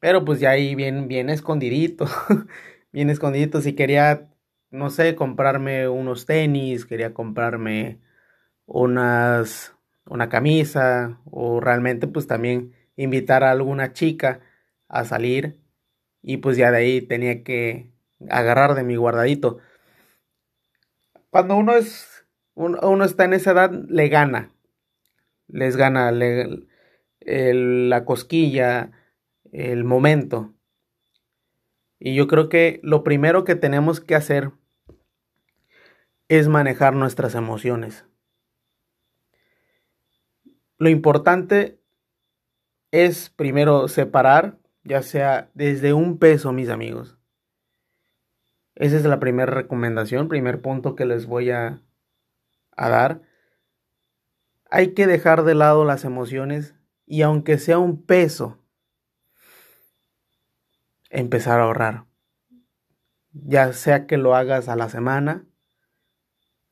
Pero 0.00 0.24
pues 0.24 0.40
ya 0.40 0.48
ahí 0.48 0.74
bien, 0.74 1.08
bien 1.08 1.28
escondidito, 1.28 2.06
bien 2.90 3.10
escondidito. 3.10 3.60
Si 3.60 3.74
quería 3.74 4.30
no 4.70 4.88
sé, 4.88 5.14
comprarme 5.14 5.88
unos 5.88 6.24
tenis, 6.24 6.86
quería 6.86 7.12
comprarme 7.12 8.00
unas, 8.64 9.76
una 10.06 10.30
camisa 10.30 11.20
o 11.26 11.60
realmente 11.60 12.06
pues 12.06 12.26
también 12.26 12.77
invitar 12.98 13.44
a 13.44 13.52
alguna 13.52 13.92
chica 13.92 14.40
a 14.88 15.04
salir 15.04 15.60
y 16.20 16.38
pues 16.38 16.56
ya 16.56 16.70
de 16.70 16.78
ahí 16.78 17.00
tenía 17.00 17.44
que 17.44 17.92
agarrar 18.28 18.74
de 18.74 18.82
mi 18.82 18.96
guardadito. 18.96 19.58
Cuando 21.30 21.56
uno 21.56 21.74
es 21.74 22.26
uno, 22.54 23.04
está 23.04 23.24
en 23.24 23.34
esa 23.34 23.52
edad 23.52 23.70
le 23.70 24.08
gana, 24.08 24.50
les 25.46 25.76
gana 25.76 26.10
la 26.10 28.04
cosquilla, 28.04 28.90
el 29.52 29.84
momento. 29.84 30.54
Y 32.00 32.16
yo 32.16 32.26
creo 32.26 32.48
que 32.48 32.80
lo 32.82 33.04
primero 33.04 33.44
que 33.44 33.54
tenemos 33.54 34.00
que 34.00 34.16
hacer 34.16 34.50
es 36.26 36.48
manejar 36.48 36.94
nuestras 36.94 37.36
emociones. 37.36 38.04
Lo 40.78 40.88
importante 40.88 41.77
es 42.90 43.30
primero 43.30 43.88
separar, 43.88 44.58
ya 44.84 45.02
sea 45.02 45.50
desde 45.54 45.92
un 45.92 46.18
peso, 46.18 46.52
mis 46.52 46.68
amigos. 46.68 47.18
Esa 48.74 48.96
es 48.96 49.04
la 49.04 49.18
primera 49.18 49.52
recomendación, 49.52 50.28
primer 50.28 50.62
punto 50.62 50.94
que 50.94 51.04
les 51.04 51.26
voy 51.26 51.50
a, 51.50 51.82
a 52.76 52.88
dar. 52.88 53.22
Hay 54.70 54.94
que 54.94 55.06
dejar 55.06 55.42
de 55.42 55.54
lado 55.54 55.84
las 55.84 56.04
emociones 56.04 56.74
y 57.04 57.22
aunque 57.22 57.58
sea 57.58 57.78
un 57.78 58.04
peso, 58.04 58.58
empezar 61.10 61.60
a 61.60 61.64
ahorrar. 61.64 62.04
Ya 63.32 63.72
sea 63.72 64.06
que 64.06 64.16
lo 64.16 64.34
hagas 64.34 64.68
a 64.68 64.76
la 64.76 64.88
semana, 64.88 65.46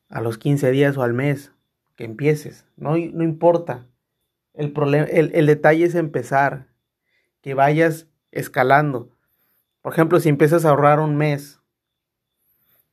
a 0.09 0.21
los 0.21 0.39
15 0.39 0.71
días 0.71 0.97
o 0.97 1.03
al 1.03 1.13
mes 1.13 1.53
que 1.97 2.05
empieces. 2.05 2.67
No, 2.77 2.91
no 2.93 3.25
importa. 3.25 3.89
El, 4.57 4.73
problema, 4.73 5.05
el, 5.07 5.31
el 5.35 5.47
detalle 5.47 5.85
es 5.85 5.95
empezar, 5.95 6.69
que 7.43 7.55
vayas 7.55 8.09
escalando. 8.33 9.17
Por 9.83 9.93
ejemplo, 9.93 10.19
si 10.19 10.29
empiezas 10.29 10.65
a 10.65 10.71
ahorrar 10.71 10.99
un 10.99 11.17
mes, 11.17 11.61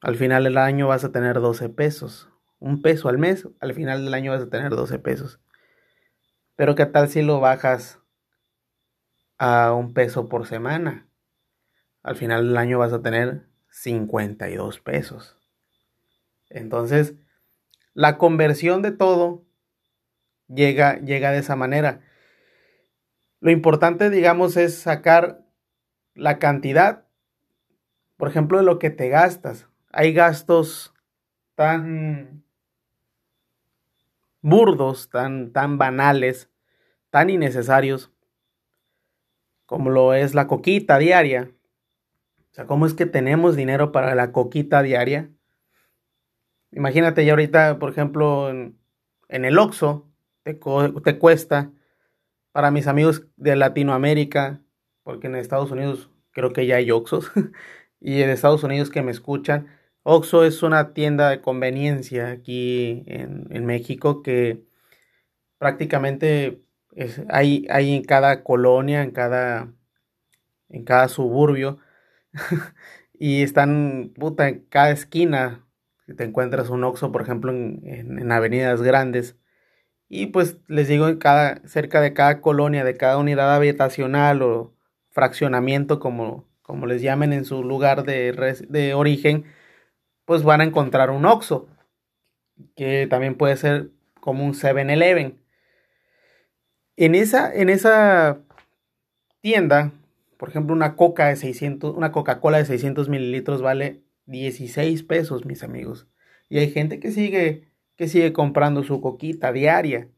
al 0.02 0.18
final 0.18 0.44
del 0.44 0.58
año 0.58 0.90
vas 0.90 1.04
a 1.06 1.12
tener 1.12 1.40
12 1.40 1.70
pesos. 1.70 2.30
Un 2.60 2.82
peso 2.82 3.10
al 3.10 3.18
mes, 3.18 3.48
al 3.62 3.74
final 3.74 4.04
del 4.04 4.14
año 4.14 4.32
vas 4.32 4.44
a 4.44 4.50
tener 4.50 4.70
12 4.70 5.00
pesos. 5.00 5.40
Pero 6.56 6.76
¿qué 6.76 6.86
tal 6.86 7.10
si 7.10 7.22
lo 7.22 7.40
bajas 7.40 8.00
a 9.38 9.74
un 9.74 9.94
peso 9.94 10.28
por 10.28 10.46
semana? 10.46 11.08
Al 12.04 12.18
final 12.18 12.48
del 12.48 12.58
año 12.58 12.80
vas 12.80 12.94
a 12.94 13.02
tener 13.02 13.48
52 13.70 14.82
pesos. 14.82 15.38
Entonces, 16.50 17.16
la 17.94 18.18
conversión 18.18 18.82
de 18.82 18.92
todo 18.92 19.46
llega, 20.54 21.00
llega 21.00 21.32
de 21.32 21.40
esa 21.40 21.56
manera. 21.56 22.02
Lo 23.40 23.52
importante, 23.52 24.10
digamos, 24.10 24.58
es 24.58 24.78
sacar 24.78 25.46
la 26.16 26.40
cantidad, 26.40 27.06
por 28.18 28.30
ejemplo, 28.30 28.58
de 28.58 28.64
lo 28.64 28.80
que 28.80 28.90
te 28.90 29.10
gastas. 29.10 29.68
Hay 29.92 30.14
gastos 30.14 30.94
tan 31.56 32.44
burdos, 34.42 35.10
tan, 35.10 35.52
tan 35.52 35.78
banales, 35.78 36.50
tan 37.10 37.30
innecesarios, 37.30 38.12
como 39.66 39.90
lo 39.90 40.14
es 40.14 40.36
la 40.36 40.48
coquita 40.48 40.98
diaria. 40.98 41.52
O 42.52 42.54
sea, 42.54 42.68
¿cómo 42.68 42.86
es 42.86 42.94
que 42.94 43.06
tenemos 43.06 43.56
dinero 43.56 43.92
para 43.92 44.14
la 44.14 44.32
coquita 44.32 44.84
diaria? 44.84 45.32
Imagínate 46.72 47.26
ya 47.26 47.34
ahorita, 47.34 47.80
por 47.80 47.90
ejemplo, 47.90 48.50
en, 48.50 48.78
el 49.30 49.58
Oxxo, 49.58 50.13
te, 50.44 51.18
cuesta, 51.20 51.72
para 52.52 52.72
mis 52.72 52.88
amigos 52.88 53.26
de 53.38 53.56
Latinoamérica, 53.56 54.62
porque 55.04 55.28
en 55.28 55.36
Estados 55.36 55.72
Unidos 55.72 56.10
creo 56.32 56.54
que 56.54 56.66
ya 56.66 56.78
hay 56.78 56.92
Oxxos, 56.92 57.32
y 58.00 58.22
en 58.22 58.30
Estados 58.30 58.64
Unidos 58.64 58.90
que 58.90 59.02
me 59.02 59.12
escuchan, 59.12 59.68
Oxxo 60.04 60.44
es 60.46 60.64
una 60.64 60.94
tienda 60.94 61.30
de 61.30 61.42
conveniencia 61.42 62.32
aquí 62.32 63.04
en, 63.08 63.48
en 63.52 63.66
México 63.66 64.22
que 64.22 64.64
prácticamente 65.58 66.64
es, 66.96 67.22
hay, 67.30 67.66
hay 67.70 67.96
en 67.96 68.04
cada 68.04 68.44
colonia, 68.44 69.04
en 69.04 69.12
cada, 69.12 69.74
en 70.70 70.84
cada 70.86 71.08
suburbio, 71.08 71.80
y 73.14 73.44
están, 73.44 74.12
puta, 74.16 74.50
en 74.50 74.66
cada 74.66 74.92
esquina. 74.92 75.66
Si 76.06 76.16
te 76.16 76.26
encuentras 76.26 76.70
un 76.70 76.84
Oxxo, 76.84 77.12
por 77.12 77.22
ejemplo, 77.22 77.52
en, 77.54 78.32
avenidas 78.32 78.82
grandes, 78.82 79.38
Y 80.10 80.28
pues 80.28 80.58
les 80.68 80.88
digo, 80.88 81.08
en 81.08 81.18
cada, 81.18 81.62
cerca 81.68 82.02
de 82.02 82.14
cada 82.14 82.42
colonia, 82.42 82.84
de 82.84 82.98
cada 82.98 83.18
unidad 83.18 83.56
habitacional 83.56 84.42
o 84.42 84.74
fraccionamiento, 85.12 86.00
como, 86.00 86.48
como 86.62 86.86
les 86.86 87.02
llamen 87.02 87.34
en 87.34 87.46
su 87.46 87.64
lugar 87.64 88.04
de, 88.04 88.32
de 88.70 88.94
origen, 88.94 89.46
pues 90.26 90.44
van 90.44 90.62
a 90.62 90.66
encontrar 90.66 91.10
un 91.10 91.26
Oxxo, 91.26 91.68
que 92.76 93.08
también 93.08 93.36
puede 93.36 93.58
ser 93.58 93.92
como 94.20 94.46
un 94.46 94.54
7-Eleven. 94.54 95.40
En 96.96 97.16
esa, 97.16 97.54
en 97.54 97.70
esa 97.70 98.40
tienda, 99.42 99.92
por 100.38 100.50
ejemplo, 100.50 100.74
una 100.74 100.96
coca 100.96 101.28
de 101.28 101.36
600, 101.36 101.96
una 101.96 102.12
Coca-Cola 102.12 102.58
de 102.60 102.66
600 102.66 103.10
mililitros 103.10 103.62
vale 103.62 104.04
16 104.26 105.04
pesos, 105.04 105.46
mis 105.46 105.64
amigos. 105.64 106.08
Y 106.50 106.60
hay 106.60 106.72
gente 106.72 107.00
que 107.00 107.12
sigue, 107.12 107.72
que 107.96 108.08
sigue 108.08 108.34
comprando 108.34 108.84
su 108.84 109.02
coquita 109.02 109.52
diaria. 109.52 110.10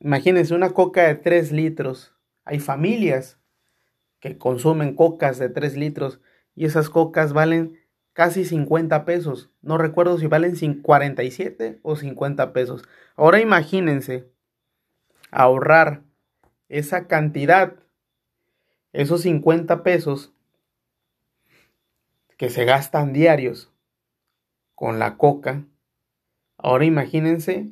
Imagínense 0.00 0.54
una 0.54 0.70
coca 0.70 1.02
de 1.02 1.14
3 1.14 1.52
litros. 1.52 2.14
Hay 2.44 2.60
familias 2.60 3.38
que 4.20 4.38
consumen 4.38 4.94
cocas 4.94 5.38
de 5.38 5.48
3 5.48 5.76
litros 5.76 6.20
y 6.54 6.64
esas 6.64 6.90
cocas 6.90 7.32
valen 7.32 7.78
casi 8.12 8.44
50 8.44 9.04
pesos. 9.04 9.50
No 9.60 9.76
recuerdo 9.76 10.18
si 10.18 10.26
valen 10.26 10.54
47 10.82 11.80
o 11.82 11.96
50 11.96 12.52
pesos. 12.52 12.82
Ahora 13.16 13.40
imagínense 13.40 14.30
ahorrar 15.30 16.02
esa 16.68 17.06
cantidad, 17.06 17.74
esos 18.92 19.22
50 19.22 19.82
pesos 19.82 20.32
que 22.36 22.50
se 22.50 22.64
gastan 22.64 23.12
diarios 23.12 23.72
con 24.74 24.98
la 24.98 25.16
coca. 25.16 25.64
Ahora 26.64 26.86
imagínense 26.86 27.70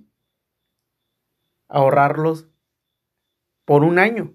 ahorrarlos 1.67 2.47
por 3.65 3.85
un 3.85 3.99
año. 3.99 4.35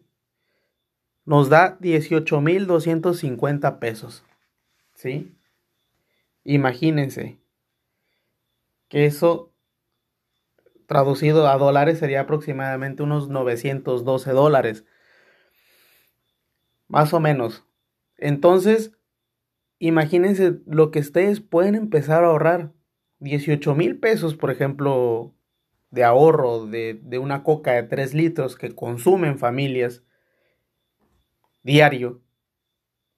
Nos 1.25 1.49
da 1.49 1.77
18.250 1.77 3.77
pesos. 3.77 4.23
¿Sí? 4.95 5.37
Imagínense 6.43 7.37
que 8.89 9.05
eso 9.05 9.53
traducido 10.87 11.47
a 11.47 11.55
dólares 11.59 11.99
sería 11.99 12.21
aproximadamente 12.21 13.03
unos 13.03 13.29
912 13.29 14.31
dólares. 14.31 14.85
Más 16.87 17.13
o 17.13 17.19
menos. 17.19 17.63
Entonces, 18.17 18.91
imagínense 19.77 20.61
lo 20.65 20.89
que 20.89 20.97
ustedes 20.97 21.41
pueden 21.41 21.75
empezar 21.75 22.23
a 22.23 22.29
ahorrar. 22.29 22.71
18 23.19 23.75
mil 23.75 23.99
pesos, 23.99 24.35
por 24.35 24.51
ejemplo, 24.51 25.33
de 25.91 26.03
ahorro 26.03 26.65
de, 26.65 26.99
de, 27.01 27.19
una 27.19 27.43
coca 27.43 27.73
de 27.73 27.83
3 27.83 28.13
litros 28.13 28.55
que 28.55 28.75
consumen 28.75 29.39
familias 29.39 30.03
diario, 31.63 32.21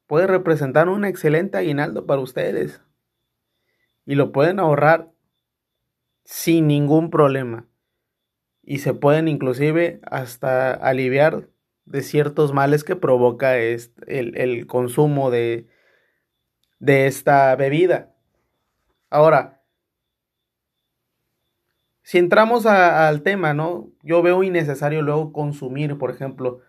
puede 0.08 0.28
representar 0.28 0.90
un 0.90 1.06
excelente 1.06 1.58
aguinaldo 1.58 2.06
para 2.06 2.22
ustedes 2.22 2.82
y 4.06 4.16
lo 4.16 4.32
pueden 4.32 4.60
ahorrar 4.60 5.12
sin 6.24 6.68
ningún 6.68 7.10
problema. 7.10 7.68
Y 8.64 8.80
se 8.80 8.94
pueden 8.94 9.28
inclusive 9.28 10.00
hasta 10.04 10.74
aliviar 10.74 11.50
de 11.86 12.02
ciertos 12.04 12.54
males 12.54 12.84
que 12.84 12.96
provoca 12.96 13.58
el, 13.58 13.92
el 14.08 14.68
consumo 14.68 15.32
de, 15.32 15.68
de 16.80 17.08
esta 17.08 17.56
bebida. 17.56 18.16
Ahora, 19.10 19.59
si 22.10 22.18
entramos 22.18 22.66
al 22.66 23.22
tema, 23.22 23.54
¿no? 23.54 23.92
Yo 24.02 24.24
veo 24.24 24.42
innecesario 24.42 25.04
luego 25.04 25.32
consumir, 25.32 25.96
por 26.00 26.10
ejemplo, 26.10 26.60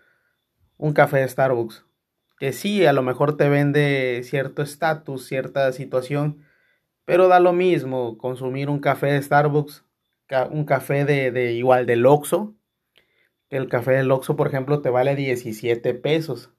un 0.76 0.92
café 0.92 1.20
de 1.20 1.28
Starbucks, 1.28 1.86
que 2.38 2.52
sí, 2.52 2.84
a 2.84 2.92
lo 2.92 3.00
mejor 3.02 3.38
te 3.38 3.48
vende 3.48 4.20
cierto 4.22 4.60
estatus, 4.60 5.24
cierta 5.24 5.72
situación, 5.72 6.44
pero 7.06 7.26
da 7.26 7.40
lo 7.40 7.54
mismo 7.54 8.18
consumir 8.18 8.68
un 8.68 8.80
café 8.80 9.06
de 9.12 9.22
Starbucks, 9.22 9.86
un 10.50 10.66
café 10.66 11.06
de, 11.06 11.52
igual 11.54 11.86
del 11.86 12.04
Oxxo. 12.04 12.54
El 13.48 13.70
café 13.70 13.92
del 13.92 14.10
Oxxo, 14.10 14.36
por 14.36 14.46
ejemplo, 14.46 14.82
te 14.82 14.90
vale 14.90 15.16
17 15.16 15.94
pesos. 15.94 16.52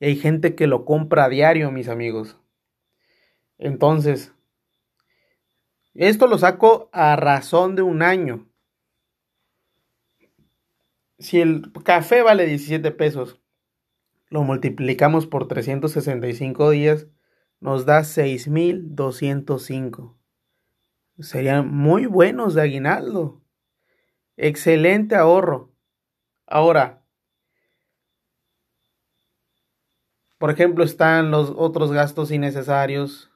Y 0.00 0.04
hay 0.04 0.16
gente 0.16 0.54
que 0.54 0.66
lo 0.66 0.84
compra 0.84 1.24
a 1.24 1.28
diario, 1.30 1.70
mis 1.70 1.88
amigos. 1.88 2.36
Entonces, 3.56 4.34
esto 6.06 6.28
lo 6.28 6.38
saco 6.38 6.88
a 6.92 7.16
razón 7.16 7.74
de 7.74 7.82
un 7.82 8.02
año. 8.02 8.48
Si 11.18 11.40
el 11.40 11.72
café 11.84 12.22
vale 12.22 12.46
17 12.46 12.92
pesos, 12.92 13.40
lo 14.28 14.44
multiplicamos 14.44 15.26
por 15.26 15.48
365 15.48 16.70
días, 16.70 17.08
nos 17.58 17.86
da 17.86 17.98
6.205. 18.00 20.14
Serían 21.18 21.68
muy 21.68 22.06
buenos 22.06 22.54
de 22.54 22.62
aguinaldo. 22.62 23.42
Excelente 24.36 25.16
ahorro. 25.16 25.74
Ahora, 26.46 27.02
por 30.38 30.52
ejemplo, 30.52 30.84
están 30.84 31.32
los 31.32 31.52
otros 31.56 31.90
gastos 31.90 32.30
innecesarios, 32.30 33.27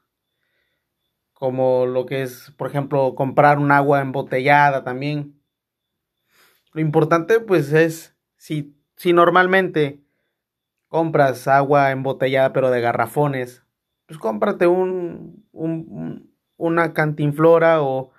como 1.43 1.87
lo 1.87 2.07
que 2.07 2.23
es, 2.23 2.53
por 2.57 2.69
ejemplo, 2.69 3.17
comprar 3.17 3.59
un 3.59 3.73
agua 3.73 4.01
embotellada 4.01 4.85
también. 4.85 5.43
Lo 6.71 6.81
importante 6.81 7.41
pues 7.41 7.73
es 7.73 8.17
si, 8.37 8.77
si 8.95 9.13
normalmente 9.13 10.05
compras 10.87 11.49
agua 11.49 11.91
embotellada 11.91 12.53
pero 12.53 12.71
de 12.71 12.81
garrafones, 12.81 13.65
pues 14.07 14.21
cómprate 14.21 14.69
un, 14.69 15.45
una 16.59 16.95
cantinflora 16.95 17.83
o, 17.83 18.13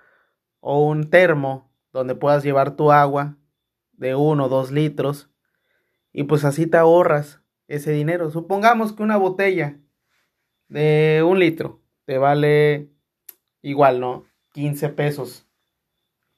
o 0.60 0.86
un 0.86 1.08
termo 1.08 1.72
donde 1.94 2.14
puedas 2.14 2.44
llevar 2.44 2.76
tu 2.76 2.92
agua 2.92 3.38
de 3.92 4.14
uno 4.14 4.44
o 4.44 4.48
dos 4.50 4.70
litros 4.70 5.30
y 6.12 6.24
pues 6.24 6.44
así 6.44 6.66
te 6.66 6.76
ahorras 6.76 7.40
ese 7.68 7.90
dinero. 7.90 8.30
Supongamos 8.30 8.92
que 8.92 9.02
una 9.02 9.16
botella 9.16 9.78
de 10.68 11.24
un 11.26 11.38
litro 11.38 11.80
te 12.04 12.18
vale 12.18 12.93
igual, 13.64 14.00
¿no? 14.00 14.24
15 14.52 14.90
pesos. 14.90 15.46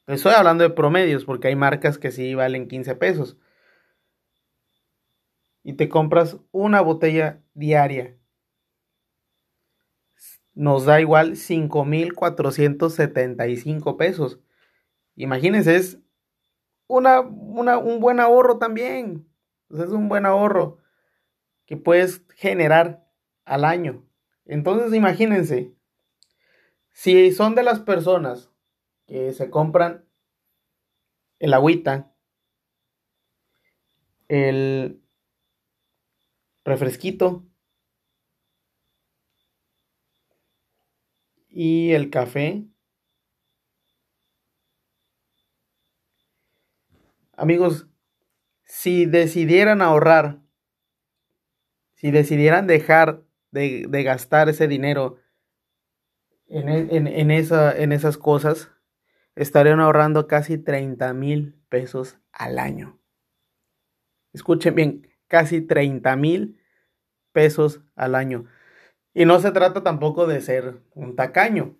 Estoy 0.06 0.32
hablando 0.32 0.64
de 0.64 0.70
promedios 0.70 1.24
porque 1.24 1.48
hay 1.48 1.56
marcas 1.56 1.98
que 1.98 2.10
sí 2.10 2.34
valen 2.34 2.68
15 2.68 2.94
pesos. 2.94 3.36
Y 5.62 5.74
te 5.74 5.88
compras 5.88 6.38
una 6.52 6.80
botella 6.80 7.42
diaria 7.54 8.16
nos 10.56 10.84
da 10.86 11.00
igual 11.00 11.32
5.475 11.32 13.96
pesos. 13.96 14.40
Imagínense, 15.14 15.76
es 15.76 16.00
una, 16.88 17.20
un 17.20 18.00
buen 18.00 18.20
ahorro 18.20 18.58
también. 18.58 19.28
es 19.70 19.90
un 19.90 20.08
buen 20.08 20.24
ahorro 20.24 20.78
que 21.66 21.76
puedes 21.76 22.24
generar 22.36 23.06
al 23.44 23.66
año. 23.66 24.08
Entonces 24.46 24.94
imagínense, 24.94 25.74
si 26.96 27.30
son 27.30 27.54
de 27.54 27.62
las 27.62 27.80
personas 27.80 28.50
que 29.06 29.35
se 29.35 29.50
compran 29.50 30.06
el 31.38 31.52
agüita, 31.52 32.11
el 34.28 35.02
refresquito, 36.64 37.44
y 41.50 41.92
el 41.92 42.09
café. 42.09 42.64
Amigos, 47.37 47.88
si 48.64 49.04
decidieran 49.04 49.82
ahorrar, 49.82 50.40
si 51.92 52.11
decidieran 52.11 52.66
dejar 52.66 53.22
de, 53.50 53.87
gastar 54.02 54.48
ese 54.48 54.66
dinero 54.66 55.18
en, 56.48 57.06
en, 57.06 57.30
esa, 57.30 57.76
en 57.76 57.92
esas 57.92 58.18
cosas, 58.18 58.70
estarían 59.35 59.80
ahorrando 59.80 60.26
casi 60.26 60.59
30 60.59 61.12
mil 61.12 61.54
pesos 61.68 62.18
al 62.32 62.59
año. 62.59 62.98
Escuchen 64.32 64.74
bien, 64.74 65.09
casi 65.28 65.61
30 65.61 66.16
mil 66.16 66.61
pesos 67.32 67.82
al 67.94 68.14
año. 68.14 68.46
Y 69.14 69.24
no 69.24 69.40
se 69.40 69.50
trata 69.50 69.82
tampoco 69.82 70.26
de 70.26 70.40
ser 70.40 70.82
un 70.94 71.16
tacaño. 71.16 71.76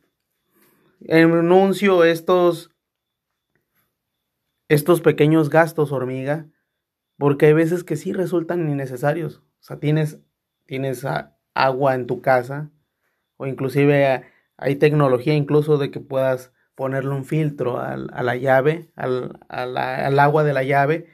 Enuncio 1.01 2.05
estos, 2.05 2.71
estos 4.69 5.01
pequeños 5.01 5.51
gastos, 5.51 5.93
hormiga, 5.93 6.49
porque 7.19 7.47
hay 7.47 7.53
veces 7.53 7.85
que 7.85 7.97
sí 7.97 8.13
resultan 8.13 8.69
innecesarios. 8.69 9.39
O 9.39 9.63
sea, 9.63 9.79
tienes, 9.79 10.21
tienes 10.65 11.05
agua 11.55 11.95
en 11.95 12.07
tu 12.07 12.23
casa, 12.23 12.71
o 13.37 13.47
inclusive 13.47 14.25
hay 14.57 14.77
tecnología 14.77 15.35
incluso 15.35 15.79
de 15.79 15.91
que 15.91 16.01
puedas 16.01 16.53
ponerle 16.75 17.11
un 17.11 17.25
filtro 17.25 17.81
a 17.81 17.97
la 17.97 18.37
llave, 18.37 18.91
al, 18.97 19.39
al 19.49 20.19
agua 20.19 20.45
de 20.45 20.53
la 20.53 20.63
llave 20.63 21.07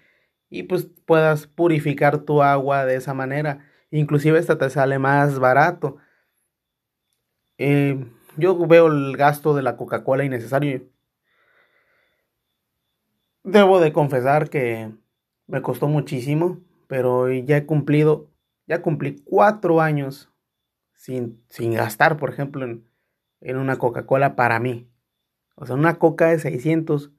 y 0.52 0.64
pues 0.64 0.86
puedas 1.06 1.46
purificar 1.46 2.18
tu 2.18 2.42
agua 2.42 2.84
de 2.84 2.96
esa 2.96 3.14
manera. 3.14 3.64
Inclusive 3.90 4.38
esta 4.38 4.58
te 4.58 4.68
sale 4.68 4.98
más 4.98 5.38
barato. 5.38 5.96
Eh, 7.56 8.04
yo 8.36 8.58
veo 8.66 8.88
el 8.88 9.16
gasto 9.16 9.54
de 9.54 9.62
la 9.62 9.78
Coca-Cola 9.78 10.24
innecesario. 10.24 10.82
Debo 13.44 13.80
de 13.80 13.94
confesar 13.94 14.50
que 14.50 14.92
me 15.46 15.62
costó 15.62 15.88
muchísimo, 15.88 16.60
pero 16.86 17.32
ya 17.32 17.56
he 17.56 17.64
cumplido, 17.64 18.28
ya 18.66 18.82
cumplí 18.82 19.22
cuatro 19.24 19.80
años 19.80 20.30
sin, 20.92 21.42
sin 21.48 21.72
gastar, 21.72 22.18
por 22.18 22.30
ejemplo, 22.30 22.64
en, 22.64 22.84
en 23.42 23.56
una 23.56 23.78
Coca-Cola 23.78 24.36
para 24.36 24.58
mí. 24.60 24.88
O 25.54 25.66
sea, 25.66 25.76
una 25.76 25.98
Coca 25.98 26.28
de 26.28 26.38
600. 26.38 27.10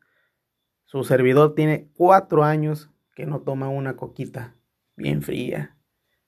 Su 0.85 1.03
servidor 1.03 1.55
tiene 1.55 1.89
cuatro 1.93 2.43
años 2.43 2.89
que 3.15 3.25
no 3.25 3.41
toma 3.41 3.69
una 3.69 3.95
coquita 3.95 4.55
bien 4.95 5.21
fría, 5.21 5.77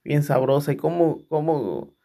bien 0.03 0.23
sabrosa 0.23 0.71
y 0.71 0.75
como, 0.75 1.27
como, 1.27 1.95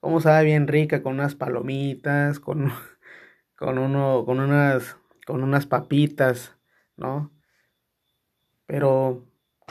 como 0.00 0.20
sabe 0.20 0.44
bien 0.44 0.68
rica 0.68 1.02
con 1.02 1.14
unas 1.14 1.34
palomitas, 1.34 2.40
con, 2.40 2.72
con, 3.56 3.78
uno, 3.78 4.24
con, 4.24 4.40
unas, 4.40 4.96
con 5.26 5.42
unas 5.42 5.66
papitas, 5.66 6.56
¿no? 6.96 7.32
Pero 8.66 9.26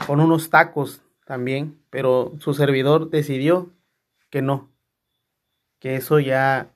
con 0.06 0.20
unos 0.20 0.50
tacos 0.50 1.02
también, 1.26 1.82
pero 1.90 2.32
su 2.38 2.54
servidor 2.54 3.10
decidió 3.10 3.72
que 4.30 4.42
no, 4.42 4.70
que 5.78 5.96
eso 5.96 6.20
ya 6.20 6.73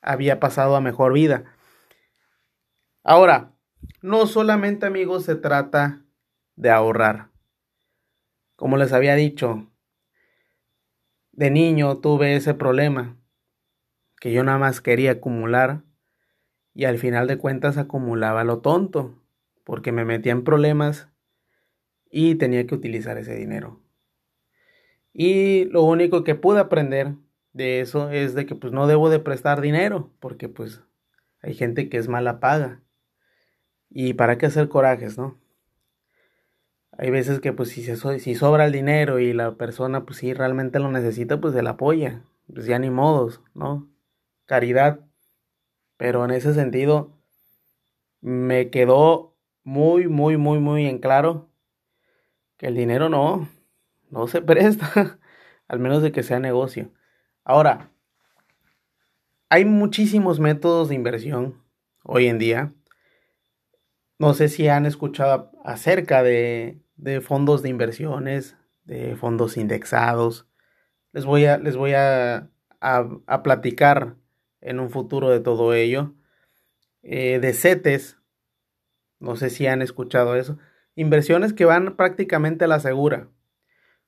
había 0.00 0.40
pasado 0.40 0.76
a 0.76 0.80
mejor 0.80 1.12
vida. 1.12 1.44
Ahora, 3.02 3.54
no 4.02 4.26
solamente 4.26 4.86
amigos 4.86 5.24
se 5.24 5.34
trata 5.34 6.04
de 6.56 6.70
ahorrar. 6.70 7.30
Como 8.56 8.76
les 8.76 8.92
había 8.92 9.14
dicho, 9.14 9.70
de 11.32 11.50
niño 11.50 11.98
tuve 11.98 12.34
ese 12.34 12.54
problema, 12.54 13.16
que 14.20 14.32
yo 14.32 14.42
nada 14.42 14.58
más 14.58 14.80
quería 14.80 15.12
acumular 15.12 15.84
y 16.74 16.84
al 16.84 16.98
final 16.98 17.28
de 17.28 17.38
cuentas 17.38 17.78
acumulaba 17.78 18.44
lo 18.44 18.58
tonto, 18.58 19.22
porque 19.64 19.92
me 19.92 20.04
metía 20.04 20.32
en 20.32 20.44
problemas 20.44 21.08
y 22.10 22.34
tenía 22.34 22.66
que 22.66 22.74
utilizar 22.74 23.18
ese 23.18 23.34
dinero. 23.34 23.80
Y 25.12 25.66
lo 25.66 25.82
único 25.82 26.24
que 26.24 26.34
pude 26.34 26.60
aprender 26.60 27.14
de 27.58 27.80
eso 27.80 28.10
es 28.10 28.34
de 28.34 28.46
que 28.46 28.54
pues 28.54 28.72
no 28.72 28.86
debo 28.86 29.10
de 29.10 29.18
prestar 29.18 29.60
dinero, 29.60 30.12
porque 30.20 30.48
pues 30.48 30.80
hay 31.42 31.54
gente 31.54 31.88
que 31.88 31.98
es 31.98 32.08
mala 32.08 32.38
paga. 32.38 32.82
Y 33.90 34.14
para 34.14 34.38
qué 34.38 34.46
hacer 34.46 34.68
corajes, 34.68 35.18
¿no? 35.18 35.36
Hay 36.92 37.10
veces 37.10 37.40
que 37.40 37.52
pues 37.52 37.70
si, 37.70 37.82
se, 37.82 37.96
sobra 37.96 38.64
el 38.64 38.72
dinero 38.72 39.18
y 39.18 39.32
la 39.32 39.56
persona 39.56 40.06
pues 40.06 40.18
si 40.18 40.32
realmente 40.34 40.78
lo 40.78 40.90
necesita, 40.92 41.40
pues 41.40 41.52
se 41.52 41.62
la 41.62 41.70
apoya. 41.70 42.22
Pues 42.52 42.66
ya 42.66 42.78
ni 42.78 42.90
modos, 42.90 43.42
¿no? 43.54 43.90
Caridad. 44.46 45.00
Pero 45.96 46.24
en 46.24 46.30
ese 46.30 46.54
sentido 46.54 47.12
me 48.20 48.70
quedó 48.70 49.36
muy, 49.64 50.06
muy, 50.06 50.36
muy, 50.36 50.60
muy 50.60 50.86
en 50.86 50.98
claro 50.98 51.50
que 52.56 52.68
el 52.68 52.76
dinero 52.76 53.08
no, 53.08 53.48
no 54.10 54.28
se 54.28 54.42
presta, 54.42 55.18
al 55.66 55.80
menos 55.80 56.02
de 56.02 56.12
que 56.12 56.22
sea 56.22 56.38
negocio. 56.38 56.92
Ahora, 57.48 57.90
hay 59.48 59.64
muchísimos 59.64 60.38
métodos 60.38 60.90
de 60.90 60.94
inversión 60.94 61.64
hoy 62.02 62.26
en 62.26 62.38
día. 62.38 62.74
No 64.18 64.34
sé 64.34 64.50
si 64.50 64.68
han 64.68 64.84
escuchado 64.84 65.50
acerca 65.64 66.22
de 66.22 66.82
fondos 67.22 67.62
de 67.62 67.70
inversiones, 67.70 68.58
de 68.84 69.16
fondos 69.16 69.56
indexados. 69.56 70.46
Les 71.12 71.24
voy 71.24 71.46
a, 71.46 71.56
les 71.56 71.74
voy 71.74 71.94
a, 71.94 72.50
platicar 73.42 74.16
en 74.60 74.78
un 74.78 74.90
futuro 74.90 75.30
de 75.30 75.40
todo 75.40 75.72
ello. 75.72 76.12
Eh, 77.02 77.38
de 77.40 77.54
CETES, 77.54 78.18
no 79.20 79.36
sé 79.36 79.48
si 79.48 79.66
han 79.66 79.80
escuchado 79.80 80.36
eso. 80.36 80.58
Inversiones 80.96 81.54
que 81.54 81.64
van 81.64 81.96
prácticamente 81.96 82.66
a 82.66 82.68
la 82.68 82.80
segura. 82.80 83.30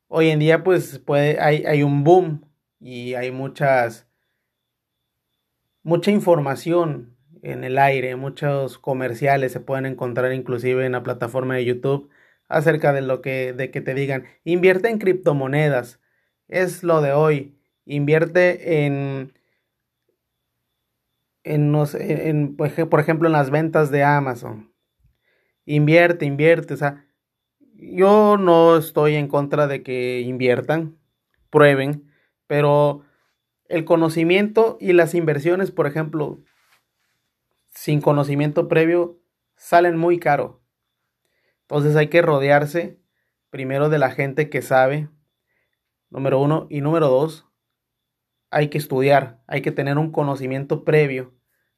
Hoy 0.09 0.29
en 0.29 0.41
día 0.41 0.63
pues 0.63 0.99
puede, 0.99 1.41
hay, 1.41 1.65
hay 1.65 1.83
un 1.83 2.05
boom 2.05 2.50
y 2.81 3.15
hay 3.15 3.31
muchas 3.31 4.07
mucha 5.83 6.11
información 6.11 7.17
en 7.43 7.65
el 7.65 7.79
aire, 7.79 8.17
muchos 8.17 8.79
comerciales 8.79 9.53
se 9.53 9.61
pueden 9.61 9.87
encontrar 9.87 10.33
inclusive 10.33 10.85
en 10.85 10.93
la 10.93 11.03
plataforma 11.03 11.55
de 11.55 11.65
YouTube 11.65 12.11
acerca 12.49 12.93
de 12.93 13.01
lo 13.03 13.23
que, 13.23 13.53
de 13.53 13.71
que 13.71 13.81
te 13.81 13.95
digan, 13.95 14.25
invierte 14.45 14.89
en 14.89 14.99
criptomonedas, 14.99 16.01
es 16.49 16.83
lo 16.83 17.01
de 17.01 17.13
hoy, 17.13 17.59
invierte 17.87 18.85
en, 18.85 19.33
en, 21.45 21.75
en, 21.75 22.57
por 22.57 23.01
ejemplo, 23.01 23.29
en 23.29 23.33
las 23.33 23.51
ventas 23.51 23.91
de 23.91 24.03
Amazon, 24.03 24.75
invierte, 25.65 26.27
invierte, 26.27 26.75
o 26.75 26.77
sea, 26.77 27.07
yo 27.75 28.37
no 28.37 28.77
estoy 28.77 29.15
en 29.15 29.29
contra 29.29 29.67
de 29.67 29.83
que 29.83 30.21
inviertan, 30.21 30.99
prueben, 31.51 32.10
pero 32.51 33.05
el 33.69 33.85
conocimiento 33.85 34.77
y 34.81 34.93
las 34.93 35.15
inversiones, 35.15 35.71
por 35.71 35.87
ejemplo, 35.87 36.41
sin 37.69 38.01
conocimiento 38.01 38.67
previo, 38.67 39.21
salen 39.55 39.97
muy 39.97 40.19
caro. 40.19 40.61
Entonces 41.61 41.95
hay 41.95 42.09
que 42.09 42.23
rodearse 42.23 42.99
primero 43.51 43.89
de 43.89 44.01
la 44.01 44.11
gente 44.11 44.51
que 44.51 44.63
sabe, 44.63 45.09
número 46.09 46.41
uno, 46.41 46.67
y 46.69 46.81
número 46.81 47.07
dos, 47.07 47.47
hay 48.51 48.67
que 48.67 48.79
estudiar, 48.79 49.45
hay 49.47 49.63
que 49.63 49.71
tener 49.71 49.97
un 49.97 50.11
conocimiento 50.11 50.85
previo 50.85 51.33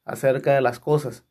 acerca 0.07 0.55
de 0.55 0.63
las 0.63 0.81
cosas. 0.81 1.27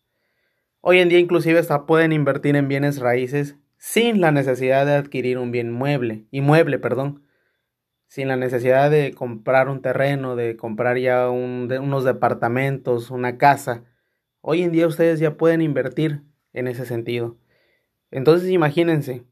Hoy 0.82 0.99
en 0.99 1.10
día 1.10 1.17
inclusive 1.17 1.58
hasta 1.58 1.88
pueden 1.88 2.13
invertir 2.13 2.56
en 2.56 2.67
bienes 2.67 2.99
raíces 2.99 3.58
sin 3.80 4.21
la 4.21 4.32
necesidad 4.32 4.86
de 4.86 4.93
adquirir 4.93 5.39
un 5.39 5.49
bien 5.49 5.71
mueble, 5.71 6.27
inmueble, 6.30 6.77
perdón, 6.77 7.23
sin 8.12 8.28
la 8.28 8.36
necesidad 8.36 8.91
de 8.91 9.13
comprar 9.13 9.69
un 9.69 9.82
terreno, 9.82 10.36
de 10.36 10.58
comprar 10.58 10.97
ya 10.97 11.30
unos 11.30 12.04
departamentos, 12.04 13.10
una 13.10 13.38
casa. 13.38 13.86
Hoy 14.41 14.63
en 14.63 14.74
día 14.74 14.86
ustedes 14.86 15.21
ya 15.21 15.38
pueden 15.38 15.62
invertir 15.62 16.21
en 16.52 16.67
ese 16.67 16.86
sentido. 16.86 17.38
Entonces 18.12 18.50
imagínense 18.50 19.24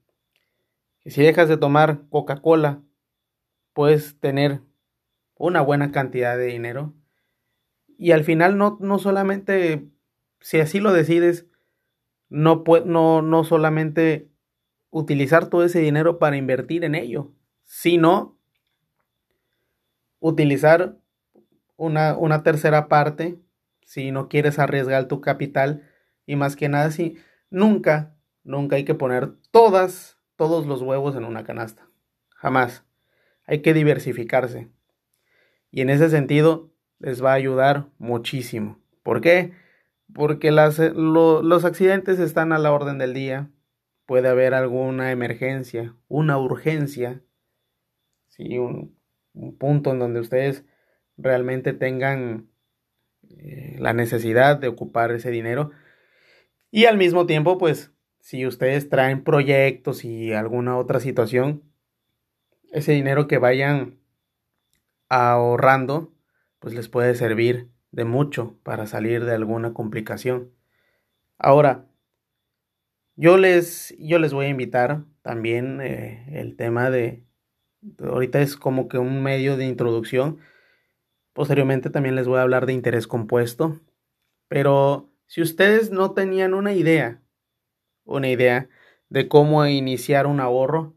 que 1.01 1.11
si 1.11 1.21
dejas 1.21 1.49
de 1.49 1.57
tomar 1.57 2.03
Coca-Cola, 2.09 2.81
puedes 3.73 4.17
tener 4.17 4.61
una 5.35 5.59
buena 5.59 5.91
cantidad 5.91 6.37
de 6.37 6.45
dinero. 6.45 6.93
Y 7.97 8.11
al 8.11 8.23
final 8.23 8.57
no, 8.57 8.77
no 8.79 8.97
solamente, 8.97 9.89
si 10.39 10.61
así 10.61 10.79
lo 10.79 10.93
decides, 10.93 11.47
no, 12.29 12.63
no, 12.85 13.21
no 13.21 13.43
solamente 13.43 14.29
utilizar 14.89 15.49
todo 15.49 15.65
ese 15.65 15.79
dinero 15.79 16.17
para 16.17 16.37
invertir 16.37 16.85
en 16.85 16.95
ello, 16.95 17.33
sino 17.65 18.38
utilizar 20.19 20.97
una, 21.77 22.17
una 22.17 22.43
tercera 22.43 22.87
parte 22.87 23.39
si 23.85 24.11
no 24.11 24.29
quieres 24.29 24.59
arriesgar 24.59 25.07
tu 25.07 25.21
capital 25.21 25.83
y 26.25 26.35
más 26.35 26.55
que 26.55 26.69
nada 26.69 26.91
si 26.91 27.17
nunca 27.49 28.19
Nunca 28.49 28.77
hay 28.77 28.83
que 28.83 28.95
poner 28.95 29.33
todas, 29.51 30.17
todos 30.35 30.65
los 30.65 30.81
huevos 30.81 31.15
en 31.15 31.23
una 31.23 31.43
canasta. 31.43 31.87
Jamás. 32.29 32.83
Hay 33.45 33.61
que 33.61 33.75
diversificarse. 33.75 34.69
Y 35.69 35.81
en 35.81 35.91
ese 35.91 36.09
sentido 36.09 36.71
les 36.97 37.23
va 37.23 37.31
a 37.31 37.35
ayudar 37.35 37.89
muchísimo. 37.99 38.79
¿Por 39.03 39.21
qué? 39.21 39.53
Porque 40.13 40.49
las, 40.49 40.79
los 40.79 41.65
accidentes 41.65 42.19
están 42.19 42.51
a 42.51 42.57
la 42.57 42.71
orden 42.71 42.97
del 42.97 43.13
día. 43.13 43.51
Puede 44.07 44.29
haber 44.29 44.55
alguna 44.55 45.11
emergencia, 45.11 45.95
una 46.07 46.39
urgencia, 46.39 47.21
¿sí? 48.29 48.57
un, 48.57 48.97
punto 49.57 49.91
en 49.91 49.99
donde 49.99 50.19
ustedes 50.19 50.65
realmente 51.17 51.73
tengan 51.73 52.49
eh, 53.37 53.75
la 53.79 53.93
necesidad 53.93 54.57
de 54.57 54.67
ocupar 54.67 55.11
ese 55.11 55.31
dinero. 55.31 55.71
Y 56.71 56.85
al 56.85 56.97
mismo 56.97 57.25
tiempo, 57.25 57.57
pues 57.57 57.91
si 58.19 58.45
ustedes 58.45 58.89
traen 58.89 59.23
proyectos 59.23 60.05
y 60.05 60.33
alguna 60.33 60.77
otra 60.77 60.99
situación, 60.99 61.63
ese 62.71 62.91
dinero 62.91 63.27
que 63.27 63.37
vayan 63.37 63.99
ahorrando, 65.09 66.13
pues 66.59 66.73
les 66.73 66.87
puede 66.89 67.15
servir 67.15 67.69
de 67.91 68.05
mucho 68.05 68.57
para 68.63 68.85
salir 68.85 69.25
de 69.25 69.33
alguna 69.33 69.73
complicación. 69.73 70.51
Ahora, 71.37 71.87
yo 73.15 73.37
les, 73.37 73.95
yo 73.99 74.19
les 74.19 74.33
voy 74.33 74.45
a 74.45 74.49
invitar 74.49 75.03
también 75.21 75.81
eh, 75.81 76.25
el 76.39 76.55
tema 76.55 76.89
de, 76.89 77.25
ahorita 78.03 78.41
es 78.41 78.55
como 78.55 78.87
que 78.87 78.97
un 78.97 79.23
medio 79.23 79.57
de 79.57 79.65
introducción, 79.65 80.39
posteriormente 81.33 81.89
también 81.89 82.15
les 82.15 82.27
voy 82.27 82.39
a 82.39 82.43
hablar 82.43 82.65
de 82.65 82.73
interés 82.73 83.07
compuesto, 83.07 83.79
pero 84.47 85.05
Si 85.31 85.43
ustedes 85.43 85.91
no 85.91 86.13
tenían 86.13 86.55
una 86.55 86.73
idea, 86.73 87.21
una 88.03 88.29
idea 88.29 88.67
de 89.09 89.27
cómo 89.27 89.63
iniciar 89.67 90.25
un 90.25 90.39
ahorro, 90.39 90.95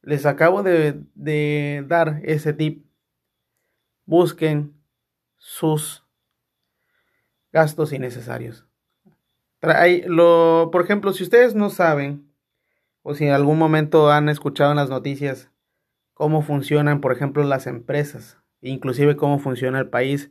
les 0.00 0.26
acabo 0.26 0.62
de, 0.62 1.84
dar 1.88 2.20
ese 2.22 2.52
tip. 2.52 2.86
Busquen 4.06 4.74
sus 5.38 6.06
gastos 7.52 7.92
innecesarios. 7.92 8.64
Lo, 10.06 10.68
por 10.70 10.82
ejemplo, 10.82 11.12
si 11.12 11.24
ustedes 11.24 11.56
no 11.56 11.68
saben, 11.70 12.30
o 13.02 13.14
si 13.14 13.24
en 13.24 13.32
algún 13.32 13.58
momento 13.58 14.10
han 14.10 14.28
escuchado 14.28 14.70
en 14.70 14.76
las 14.76 14.88
noticias 14.90 15.50
cómo 16.14 16.42
funcionan, 16.42 17.00
por 17.00 17.12
ejemplo, 17.12 17.42
las 17.42 17.66
empresas, 17.66 18.38
inclusive 18.62 19.16
cómo 19.16 19.38
funciona 19.38 19.78
el 19.80 19.88
país. 19.88 20.30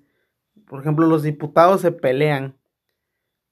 Por 0.65 0.81
ejemplo, 0.81 1.05
los 1.05 1.23
diputados 1.23 1.81
se 1.81 1.91
pelean 1.91 2.57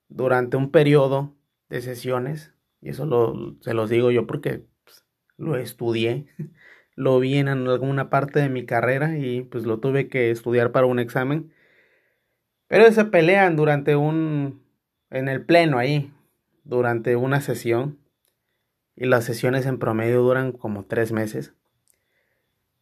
durante 0.08 0.58
un 0.58 0.72
periodo 0.72 1.36
de 1.70 1.82
sesiones, 1.82 2.54
y 2.82 2.90
eso 2.90 3.06
lo, 3.06 3.58
se 3.62 3.74
los 3.74 3.90
digo 3.90 4.12
yo 4.12 4.26
porque 4.26 4.66
pues, 4.84 5.06
lo 5.38 5.56
estudié, 5.58 6.26
lo 6.96 7.20
vi 7.20 7.38
en 7.38 7.48
alguna 7.48 8.10
parte 8.10 8.40
de 8.40 8.50
mi 8.50 8.66
carrera 8.66 9.18
y 9.18 9.44
pues 9.44 9.66
lo 9.66 9.80
tuve 9.80 10.08
que 10.08 10.32
estudiar 10.32 10.72
para 10.72 10.88
un 10.88 11.00
examen. 11.00 11.54
Pero 12.68 12.90
se 12.92 13.06
pelean 13.06 13.58
durante 13.58 13.98
un, 13.98 14.64
en 15.10 15.28
el 15.28 15.46
pleno 15.46 15.78
ahí, 15.78 16.14
durante 16.64 17.18
una 17.18 17.42
sesión, 17.42 18.00
y 18.96 19.06
las 19.06 19.26
sesiones 19.26 19.66
en 19.66 19.80
promedio 19.80 20.22
duran 20.22 20.52
como 20.52 20.86
tres 20.86 21.12
meses 21.12 21.54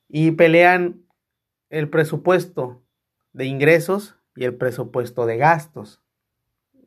y 0.09 0.31
pelean 0.31 1.05
el 1.69 1.87
presupuesto 1.89 2.83
de 3.31 3.45
ingresos 3.45 4.17
y 4.35 4.43
el 4.43 4.55
presupuesto 4.55 5.27
de 5.27 5.37
gastos 5.37 6.01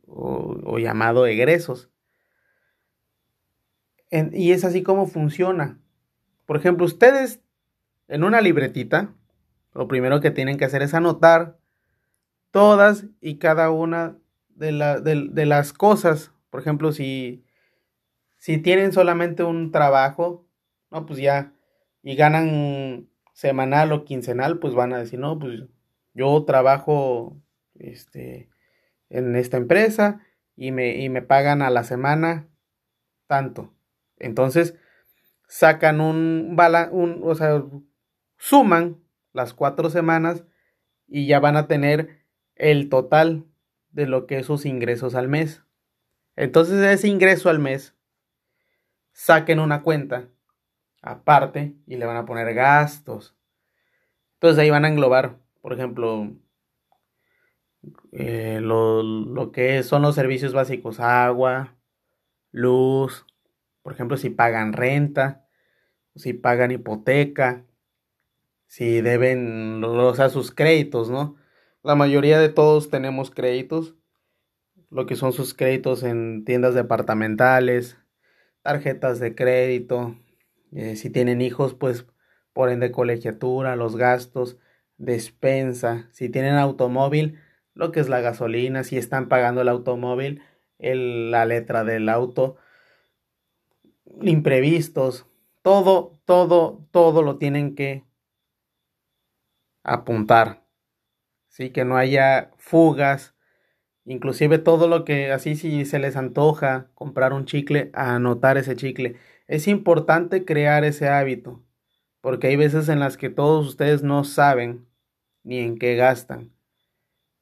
o, 0.07 0.79
llamado 0.79 1.25
egresos. 1.27 1.91
y 4.11 4.51
es 4.51 4.65
así 4.65 4.83
como 4.83 5.07
funciona. 5.07 5.79
Por 6.45 6.57
ejemplo, 6.57 6.85
ustedes 6.85 7.41
en 8.09 8.25
una 8.25 8.41
libretita, 8.41 9.15
lo 9.73 9.89
primero 9.89 10.21
que 10.21 10.31
tienen 10.31 10.59
que 10.59 10.65
hacer 10.65 10.83
es 10.83 10.93
anotar 10.93 11.59
todas 12.51 13.07
y 13.21 13.37
cada 13.39 13.71
una 13.71 14.19
de, 14.49 15.31
de 15.31 15.47
las 15.47 15.73
cosas. 15.73 16.33
Por 16.51 16.61
ejemplo, 16.61 16.93
si, 16.93 17.45
si 18.37 18.59
tienen 18.59 18.93
solamente 18.93 19.45
un 19.45 19.71
trabajo, 19.71 20.45
no, 20.91 21.07
pues 21.07 21.21
ya, 21.21 21.55
y 22.03 22.17
ganan 22.17 23.09
semanal 23.33 23.93
o 23.93 24.05
quincenal, 24.05 24.59
pues 24.59 24.75
van 24.75 24.93
a 24.93 24.99
decir, 24.99 25.19
no, 25.19 25.39
pues 25.39 25.65
yo 26.15 26.45
trabajo 26.45 27.41
este, 27.75 28.51
en 29.09 29.37
esta 29.37 29.57
empresa 29.57 30.21
y 30.57 30.71
me, 30.71 30.97
y 30.97 31.09
me 31.09 31.23
pagan 31.23 31.63
a 31.63 31.71
la 31.71 31.85
semana 31.85 32.49
tanto. 33.27 33.73
Entonces, 34.19 34.77
sacan 35.49 36.01
un, 36.01 36.57
un, 36.93 37.21
o 37.25 37.35
sea, 37.35 37.63
suman 38.37 39.03
las 39.33 39.55
cuatro 39.55 39.91
semanas 39.91 40.45
y 41.07 41.27
ya 41.27 41.41
van 41.41 41.57
a 41.57 41.67
tener 41.67 42.25
el 42.55 42.89
total 42.89 43.47
de 43.91 44.07
lo 44.07 44.27
que 44.27 44.39
es 44.39 44.47
sus 44.47 44.67
ingresos 44.67 45.15
al 45.15 45.29
mes. 45.29 45.63
Entonces, 46.37 46.83
ese 46.85 47.09
ingreso 47.09 47.51
al 47.51 47.59
mes, 47.59 47.95
saquen 49.13 49.61
una 49.61 49.83
cuenta 49.83 50.29
aparte 51.03 51.75
y 51.87 51.97
le 51.97 52.07
van 52.07 52.17
a 52.17 52.25
poner 52.25 52.55
gastos. 52.55 53.37
Entonces 54.35 54.59
ahí 54.59 54.71
van 54.71 54.85
a 54.85 54.89
englobar, 54.89 55.39
por 55.61 55.73
ejemplo, 55.73 56.33
eh, 58.13 58.61
lo, 58.63 59.03
lo, 59.03 59.53
que 59.53 59.83
son 59.83 60.03
los 60.03 60.15
servicios 60.15 60.53
básicos, 60.53 61.01
agua, 61.01 61.77
luz, 62.53 63.27
por 63.83 63.93
ejemplo, 63.93 64.17
si 64.17 64.31
pagan 64.31 64.73
renta, 64.73 65.47
si 66.15 66.33
pagan 66.33 66.71
hipoteca, 66.71 67.65
si 68.67 69.01
deben, 69.01 69.83
o 69.85 70.15
sea, 70.15 70.29
sus 70.29 70.53
créditos, 70.53 71.11
¿no? 71.11 71.37
La 71.83 71.95
mayoría 71.95 72.39
de 72.39 72.49
todos 72.49 72.91
tenemos 72.91 73.31
créditos, 73.31 73.97
lo 74.91 75.07
que 75.07 75.17
son 75.17 75.33
sus 75.33 75.55
créditos 75.55 76.03
en 76.05 76.45
tiendas 76.45 76.75
departamentales, 76.75 77.99
tarjetas 78.63 79.19
de 79.21 79.35
crédito, 79.35 80.17
eh, 80.73 80.97
si 80.97 81.11
tienen 81.11 81.41
hijos, 81.43 81.75
pues 81.75 82.07
por 82.53 82.71
ende 82.71 82.93
colegiatura, 82.93 83.77
los 83.77 83.97
gastos, 83.97 84.59
despensa, 84.97 86.09
si 86.13 86.29
tienen 86.29 86.55
automóvil, 86.55 87.39
lo 87.75 87.93
que 87.93 88.01
es 88.01 88.09
la 88.09 88.21
gasolina, 88.21 88.85
si 88.85 88.99
están 88.99 89.29
pagando 89.29 89.63
el 89.63 89.69
automóvil, 89.69 90.43
la 90.79 91.45
letra 91.47 91.85
del 91.85 92.09
auto, 92.09 92.57
imprevistos, 94.21 95.27
todo, 95.63 96.19
todo, 96.25 96.87
todo 96.91 97.23
lo 97.23 97.39
tienen 97.39 97.75
que 97.75 98.05
apuntar. 99.85 100.65
Sí, 101.49 101.71
que 101.71 101.85
no 101.85 101.97
haya 101.97 102.51
fugas, 102.57 103.35
inclusive 104.05 104.59
todo 104.59 104.89
lo 104.89 105.05
que 105.05 105.33
así 105.33 105.57
si 105.57 105.85
se 105.85 105.99
les 105.99 106.17
antoja 106.17 106.91
comprar 106.95 107.33
un 107.33 107.45
chicle, 107.47 107.91
anotar 107.95 108.59
ese 108.59 108.77
chicle 108.77 109.17
es 109.53 109.69
importante 109.69 110.47
crear 110.47 110.83
ese 110.83 111.11
hábito, 111.11 111.63
porque 112.23 112.47
hay 112.47 112.57
veces 112.57 112.89
en 112.89 113.01
las 113.01 113.19
que 113.19 113.29
todos 113.29 113.69
ustedes 113.69 114.03
no 114.03 114.25
saben 114.25 114.87
ni 115.43 115.59
en 115.59 115.79
qué 115.79 115.95
gastan. 115.95 116.55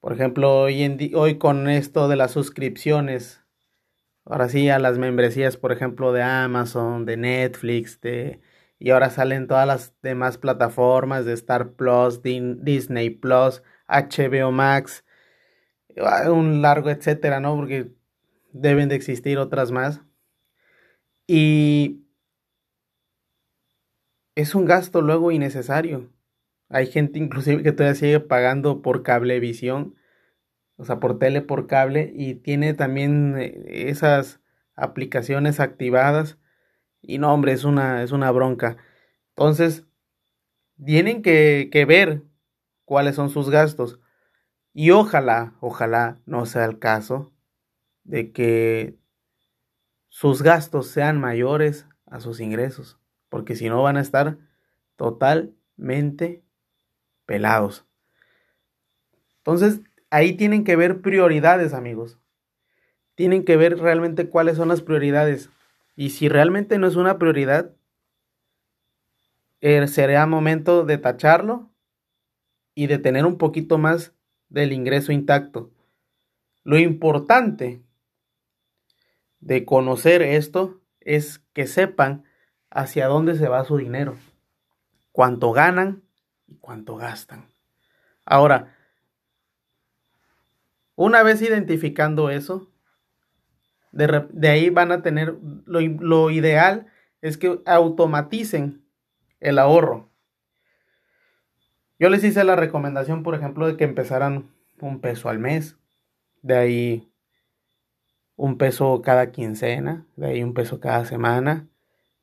Por 0.01 0.13
ejemplo, 0.13 0.63
hoy, 0.63 1.39
con 1.39 1.69
esto 1.69 2.09
de 2.09 2.17
las 2.17 2.33
suscripciones, 2.33 3.45
ahora 4.25 4.49
sí 4.49 4.69
a 4.71 4.81
las 4.81 4.99
membresías, 4.99 5.57
por 5.57 5.71
ejemplo, 5.71 6.13
de 6.13 6.23
Amazon, 6.23 7.07
de 7.07 7.17
Netflix, 7.17 8.01
de, 8.01 8.41
y 8.81 8.91
ahora 8.91 9.11
salen 9.11 9.47
todas 9.47 9.69
las 9.69 9.95
demás 10.03 10.37
plataformas 10.37 11.25
de 11.25 11.35
Star 11.35 11.75
Plus, 11.75 12.23
Disney 12.25 13.11
Plus, 13.11 13.63
HBO 13.87 14.51
Max, 14.51 15.05
un 16.29 16.61
largo 16.61 16.91
etcétera, 16.91 17.39
¿no? 17.39 17.55
Porque 17.55 17.93
deben 18.53 18.89
de 18.89 18.97
existir 18.97 19.39
otras 19.39 19.71
más. 19.71 20.03
Y 21.33 22.09
es 24.35 24.57
un 24.57 24.65
gasto 24.65 25.01
luego 25.01 25.31
innecesario. 25.31 26.13
Hay 26.69 26.89
gente 26.89 27.21
inclusive 27.21 27.63
que 27.63 27.71
todavía 27.71 27.95
sigue 27.95 28.19
pagando 28.19 28.83
por 28.83 29.05
cablevisión, 29.05 29.95
o 30.75 30.85
sea, 30.85 30.99
por 30.99 31.21
tele 31.21 31.41
por 31.41 31.69
cable, 31.69 32.13
y 32.17 32.35
tiene 32.35 32.75
también 32.75 33.37
eh, 33.39 33.89
esas 33.91 34.41
aplicaciones 34.75 35.61
activadas. 35.61 36.37
Y 37.01 37.19
no, 37.19 37.33
hombre, 37.33 37.53
es 37.53 37.63
una, 37.63 38.03
es 38.03 38.11
una 38.11 38.33
bronca. 38.33 38.79
Entonces, 39.37 39.87
tienen 40.85 41.23
que, 41.23 41.69
que 41.71 41.85
ver 41.85 42.25
cuáles 42.85 43.15
son 43.15 43.31
sus 43.31 43.51
gastos. 43.51 44.01
Y 44.73 44.91
ojalá, 44.91 45.55
ojalá 45.61 46.21
no 46.27 46.45
sea 46.45 46.65
el 46.65 46.81
caso 46.81 47.33
de 48.03 48.33
que 48.33 49.00
sus 50.11 50.43
gastos 50.43 50.89
sean 50.89 51.19
mayores 51.19 51.87
a 52.07 52.21
sus 52.21 52.41
ingresos, 52.41 52.99
porque 53.29 53.57
si 53.57 53.69
no 53.69 53.83
van 53.83 53.97
a 53.97 54.01
estar 54.01 54.37
totalmente 54.97 56.43
pelados. 57.25 57.87
Entonces, 59.39 59.81
ahí 60.11 60.37
tienen 60.37 60.65
que 60.65 60.77
ver 60.77 61.01
prioridades, 61.01 61.73
amigos. 61.73 62.19
Tienen 63.15 63.45
que 63.45 63.57
ver 63.57 63.79
realmente 63.79 64.29
cuáles 64.29 64.57
son 64.57 64.69
las 64.69 64.83
prioridades. 64.83 65.49
Y 65.97 66.11
si 66.11 66.29
realmente 66.29 66.79
no 66.79 66.87
es 66.87 66.97
una 66.97 67.19
prioridad, 67.19 67.73
eh, 69.61 69.87
será 69.87 70.27
momento 70.27 70.85
de 70.85 70.99
tacharlo 70.99 71.71
y 72.75 72.89
de 72.89 72.99
tener 72.99 73.27
un 73.27 73.39
poquito 73.39 73.79
más 73.79 74.13
del 74.49 74.73
ingreso 74.73 75.13
intacto. 75.13 75.71
Lo 76.65 76.79
importante 76.79 77.81
de 79.41 79.65
conocer 79.65 80.23
esto 80.23 80.81
es 81.01 81.39
que 81.53 81.67
sepan 81.67 82.25
hacia 82.71 83.07
dónde 83.07 83.35
se 83.35 83.49
va 83.49 83.65
su 83.65 83.77
dinero, 83.77 84.17
cuánto 85.13 85.53
ganan 85.53 86.03
y 86.47 86.57
cuánto 86.57 86.97
gastan. 86.97 87.49
Ahora, 88.25 88.77
una 90.95 91.23
vez 91.23 91.43
identificando 91.43 92.31
eso, 92.31 92.71
de, 93.93 94.49
ahí 94.49 94.71
van 94.71 94.93
a 94.93 95.03
tener, 95.03 95.37
lo, 95.65 95.81
lo 95.81 96.31
ideal 96.31 96.87
es 97.23 97.39
que 97.39 97.61
automaticen 97.67 98.85
el 99.41 99.59
ahorro. 99.59 100.11
Yo 101.99 102.09
les 102.09 102.23
hice 102.25 102.45
la 102.45 102.57
recomendación, 102.57 103.23
por 103.23 103.35
ejemplo, 103.35 103.67
de 103.67 103.77
que 103.77 103.85
empezaran 103.85 104.51
un 104.81 105.01
peso 105.01 105.29
al 105.29 105.39
mes. 105.39 105.77
De 106.43 106.57
ahí 106.57 107.10
un 108.41 108.57
peso 108.57 109.03
cada 109.03 109.33
quincena, 109.33 110.07
de 110.17 110.29
ahí 110.29 110.43
un 110.43 110.55
peso 110.55 110.81
cada 110.81 111.05
semana, 111.05 111.69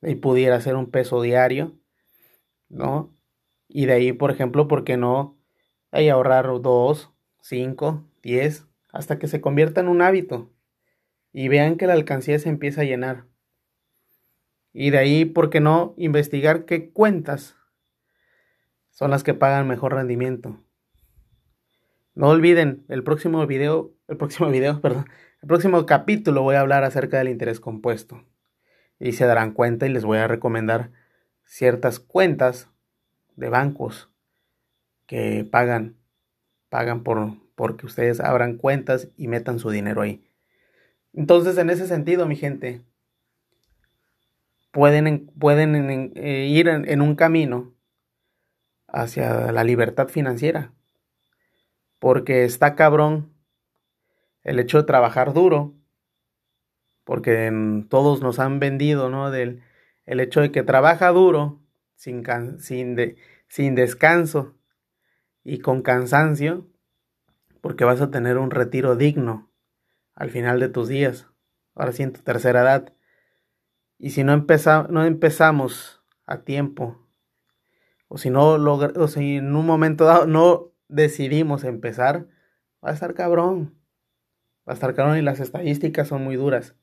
de 0.00 0.08
ahí 0.08 0.14
pudiera 0.16 0.60
ser 0.60 0.74
un 0.74 0.90
peso 0.90 1.22
diario, 1.22 1.78
¿no? 2.68 3.14
Y 3.68 3.86
de 3.86 3.92
ahí, 3.92 4.12
por 4.12 4.32
ejemplo, 4.32 4.66
¿por 4.66 4.82
qué 4.82 4.96
no 4.96 5.38
hay 5.92 6.08
ahorrar 6.08 6.46
dos, 6.60 7.12
cinco, 7.40 8.04
diez, 8.20 8.66
hasta 8.92 9.20
que 9.20 9.28
se 9.28 9.40
convierta 9.40 9.80
en 9.80 9.86
un 9.86 10.02
hábito 10.02 10.50
y 11.32 11.46
vean 11.46 11.76
que 11.76 11.86
la 11.86 11.92
alcancía 11.92 12.40
se 12.40 12.48
empieza 12.48 12.80
a 12.80 12.84
llenar. 12.84 13.26
Y 14.72 14.90
de 14.90 14.98
ahí, 14.98 15.24
¿por 15.24 15.50
qué 15.50 15.60
no 15.60 15.94
investigar 15.96 16.64
qué 16.64 16.90
cuentas 16.90 17.54
son 18.90 19.12
las 19.12 19.22
que 19.22 19.34
pagan 19.34 19.68
mejor 19.68 19.94
rendimiento? 19.94 20.64
No 22.16 22.30
olviden, 22.30 22.84
el 22.88 23.04
próximo 23.04 23.46
video, 23.46 23.94
el 24.08 24.16
próximo 24.16 24.48
video, 24.50 24.80
perdón, 24.80 25.06
el 25.40 25.48
próximo 25.48 25.86
capítulo 25.86 26.42
voy 26.42 26.56
a 26.56 26.60
hablar 26.60 26.84
acerca 26.84 27.18
del 27.18 27.28
interés 27.28 27.60
compuesto. 27.60 28.24
Y 28.98 29.12
se 29.12 29.26
darán 29.26 29.52
cuenta 29.52 29.86
y 29.86 29.90
les 29.90 30.04
voy 30.04 30.18
a 30.18 30.26
recomendar 30.26 30.90
ciertas 31.44 32.00
cuentas 32.00 32.68
de 33.36 33.48
bancos 33.48 34.10
que 35.06 35.48
pagan, 35.50 35.96
pagan 36.68 37.04
por, 37.04 37.36
porque 37.54 37.86
ustedes 37.86 38.20
abran 38.20 38.56
cuentas 38.56 39.08
y 39.16 39.28
metan 39.28 39.58
su 39.58 39.70
dinero 39.70 40.02
ahí. 40.02 40.24
Entonces, 41.14 41.56
en 41.58 41.70
ese 41.70 41.86
sentido, 41.86 42.26
mi 42.26 42.36
gente, 42.36 42.82
pueden, 44.72 45.28
pueden 45.38 46.12
eh, 46.16 46.46
ir 46.46 46.68
en, 46.68 47.00
un 47.00 47.14
camino 47.14 47.74
hacia 48.86 49.52
la 49.52 49.64
libertad 49.64 50.08
financiera. 50.08 50.72
Porque 51.98 52.44
está 52.44 52.74
cabrón 52.74 53.32
el 54.44 54.58
hecho 54.58 54.78
de 54.78 54.84
trabajar 54.84 55.32
duro, 55.32 55.74
porque 57.04 57.50
todos 57.88 58.22
nos 58.22 58.38
han 58.38 58.60
vendido, 58.60 59.08
¿no? 59.08 59.30
Del 59.30 59.62
el 60.08 60.20
hecho 60.20 60.40
de 60.40 60.50
que 60.50 60.62
trabaja 60.62 61.10
duro, 61.10 61.60
sin, 61.94 62.24
sin, 62.60 62.96
sin 63.46 63.74
descanso 63.74 64.56
y 65.44 65.58
con 65.58 65.82
cansancio, 65.82 66.66
porque 67.60 67.84
vas 67.84 68.00
a 68.00 68.10
tener 68.10 68.38
un 68.38 68.50
retiro 68.50 68.96
digno 68.96 69.50
al 70.14 70.30
final 70.30 70.60
de 70.60 70.70
tus 70.70 70.88
días, 70.88 71.28
ahora 71.74 71.92
sí 71.92 72.02
en 72.02 72.14
tu 72.14 72.22
tercera 72.22 72.62
edad. 72.62 72.94
Y 73.98 74.10
si 74.10 74.24
no, 74.24 74.46
no 74.88 75.04
empezamos 75.04 76.02
a 76.24 76.42
tiempo, 76.42 77.06
o 78.08 78.16
si 78.16 78.30
no 78.30 78.54
o 78.54 79.08
si 79.08 79.36
en 79.36 79.54
un 79.54 79.66
momento 79.66 80.06
dado 80.06 80.26
no 80.26 80.72
decidimos 80.88 81.64
empezar, 81.64 82.28
va 82.82 82.90
a 82.90 82.94
estar 82.94 83.12
cabrón. 83.12 83.74
Estar 84.72 84.94
cabrón 84.94 85.18
y 85.18 85.22
las 85.22 85.40
estadísticas 85.40 86.08
son 86.08 86.22
muy 86.24 86.36
duras. 86.36 86.76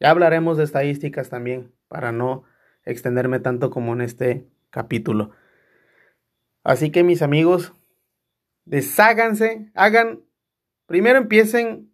Ya 0.00 0.10
hablaremos 0.10 0.56
de 0.56 0.64
estadísticas 0.64 1.30
también, 1.30 1.72
para 1.88 2.12
no 2.12 2.44
extenderme 2.84 3.40
tanto 3.40 3.70
como 3.70 3.92
en 3.92 4.00
este 4.00 4.46
capítulo. 4.70 5.32
Así 6.64 6.90
que 6.90 7.02
mis 7.02 7.22
amigos, 7.22 7.72
desháganse, 8.64 9.70
hagan, 9.74 10.22
primero 10.86 11.18
empiecen 11.18 11.92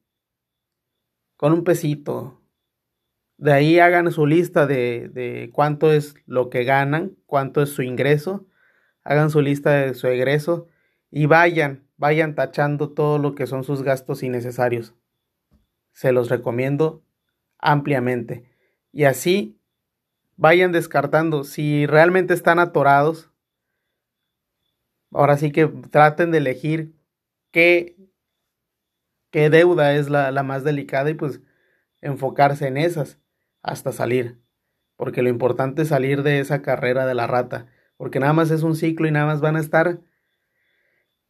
con 1.37 1.53
un 1.53 1.65
pesito. 1.65 2.41
De 3.37 3.53
ahí 3.53 3.79
hagan 3.79 4.11
su 4.13 4.27
lista 4.27 4.67
de, 4.67 5.11
de 5.13 5.51
cuánto 5.53 5.93
es 5.93 6.15
lo 6.27 6.51
que 6.51 6.65
ganan, 6.65 7.17
cuánto 7.27 7.63
es 7.63 7.71
su 7.71 7.83
ingreso, 7.83 8.47
hagan 9.03 9.31
su 9.31 9.41
lista 9.43 9.73
de 9.73 9.95
su 9.95 10.07
egreso 10.07 10.69
y 11.11 11.27
vayan, 11.27 11.89
vayan 11.97 12.35
tachando 12.35 12.91
todo 12.93 13.19
lo 13.19 13.35
que 13.35 13.47
son 13.47 13.65
sus 13.65 13.83
gastos 13.83 14.23
innecesarios. 14.23 14.95
Se 15.93 16.13
los 16.13 16.31
recomiendo 16.31 17.03
ampliamente. 17.59 18.51
Y 18.93 19.05
así 19.05 19.59
vayan 20.37 20.73
descartando. 20.73 21.45
Si 21.45 21.87
realmente 21.87 22.35
están 22.35 22.59
atorados, 22.59 23.31
ahora 25.11 25.37
sí 25.37 25.53
que 25.53 25.67
traten 25.67 26.31
de 26.31 26.39
elegir 26.39 26.95
qué, 27.51 27.97
qué 29.31 29.51
deuda 29.51 29.95
es 29.95 30.11
la, 30.11 30.31
la 30.31 30.43
más 30.43 30.65
delicada 30.65 31.11
y 31.11 31.15
pues 31.15 31.41
enfocarse 32.01 32.67
en 32.67 32.77
esas 32.77 33.19
hasta 33.63 33.93
salir. 33.93 34.41
Porque 34.97 35.23
lo 35.23 35.29
importante 35.29 35.83
es 35.83 35.89
salir 35.89 36.23
de 36.23 36.41
esa 36.41 36.63
carrera 36.63 37.07
de 37.07 37.15
la 37.15 37.27
rata. 37.27 37.67
Porque 37.97 38.21
nada 38.21 38.33
más 38.33 38.51
es 38.51 38.63
un 38.63 38.75
ciclo 38.75 39.07
y 39.07 39.13
nada 39.13 39.27
más 39.27 39.41
van 39.41 39.57
a 39.57 39.61
estar 39.61 40.01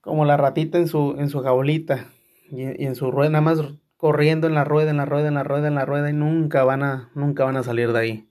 como 0.00 0.24
la 0.24 0.36
ratita 0.36 0.78
en 0.78 0.88
su, 0.88 1.16
en 1.18 1.28
su 1.28 1.42
jaulita 1.42 2.08
y, 2.50 2.62
y 2.82 2.86
en 2.86 2.96
su 2.96 3.10
rueda, 3.10 3.30
nada 3.30 3.42
más 3.42 3.60
corriendo 4.02 4.48
en 4.48 4.54
la 4.54 4.64
rueda, 4.64 4.90
en 4.90 4.96
la 4.96 5.04
rueda, 5.04 5.28
en 5.28 5.34
la 5.34 5.44
rueda, 5.44 5.68
en 5.68 5.76
la 5.76 5.84
rueda 5.84 6.10
y 6.10 6.12
nunca 6.12 6.64
van 6.64 6.82
a, 6.82 7.12
nunca 7.14 7.44
van 7.44 7.56
a 7.56 7.62
salir 7.62 7.92
de 7.92 8.00
ahí. 8.00 8.28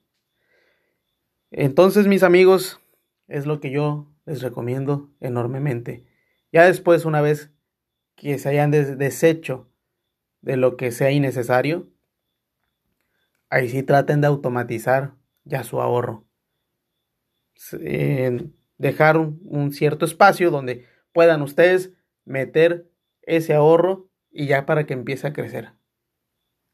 Entonces, 1.50 2.06
mis 2.06 2.22
amigos, 2.22 2.78
es 3.26 3.46
lo 3.46 3.58
que 3.58 3.70
yo 3.70 4.12
les 4.26 4.42
recomiendo 4.42 5.10
enormemente. 5.18 6.04
Ya 6.52 6.66
después, 6.66 7.06
una 7.06 7.22
vez 7.22 7.54
que 8.16 8.38
se 8.38 8.50
hayan 8.50 8.70
deshecho 8.70 9.72
de 10.42 10.58
lo 10.58 10.76
que 10.76 10.92
sea 10.92 11.10
innecesario, 11.10 11.88
ahí 13.48 13.70
sí 13.70 13.82
traten 13.82 14.20
de 14.20 14.26
automatizar 14.26 15.14
ya 15.44 15.64
su 15.64 15.80
ahorro. 15.80 16.26
dejar 18.76 19.16
un, 19.16 19.72
cierto 19.72 20.04
espacio 20.04 20.50
donde 20.50 20.84
puedan 21.14 21.40
ustedes 21.40 21.94
meter 22.26 22.90
ese 23.22 23.54
ahorro 23.54 24.11
y 24.32 24.46
ya 24.46 24.66
para 24.66 24.84
que 24.86 24.94
empiece 24.94 25.26
a 25.26 25.32
crecer. 25.32 25.72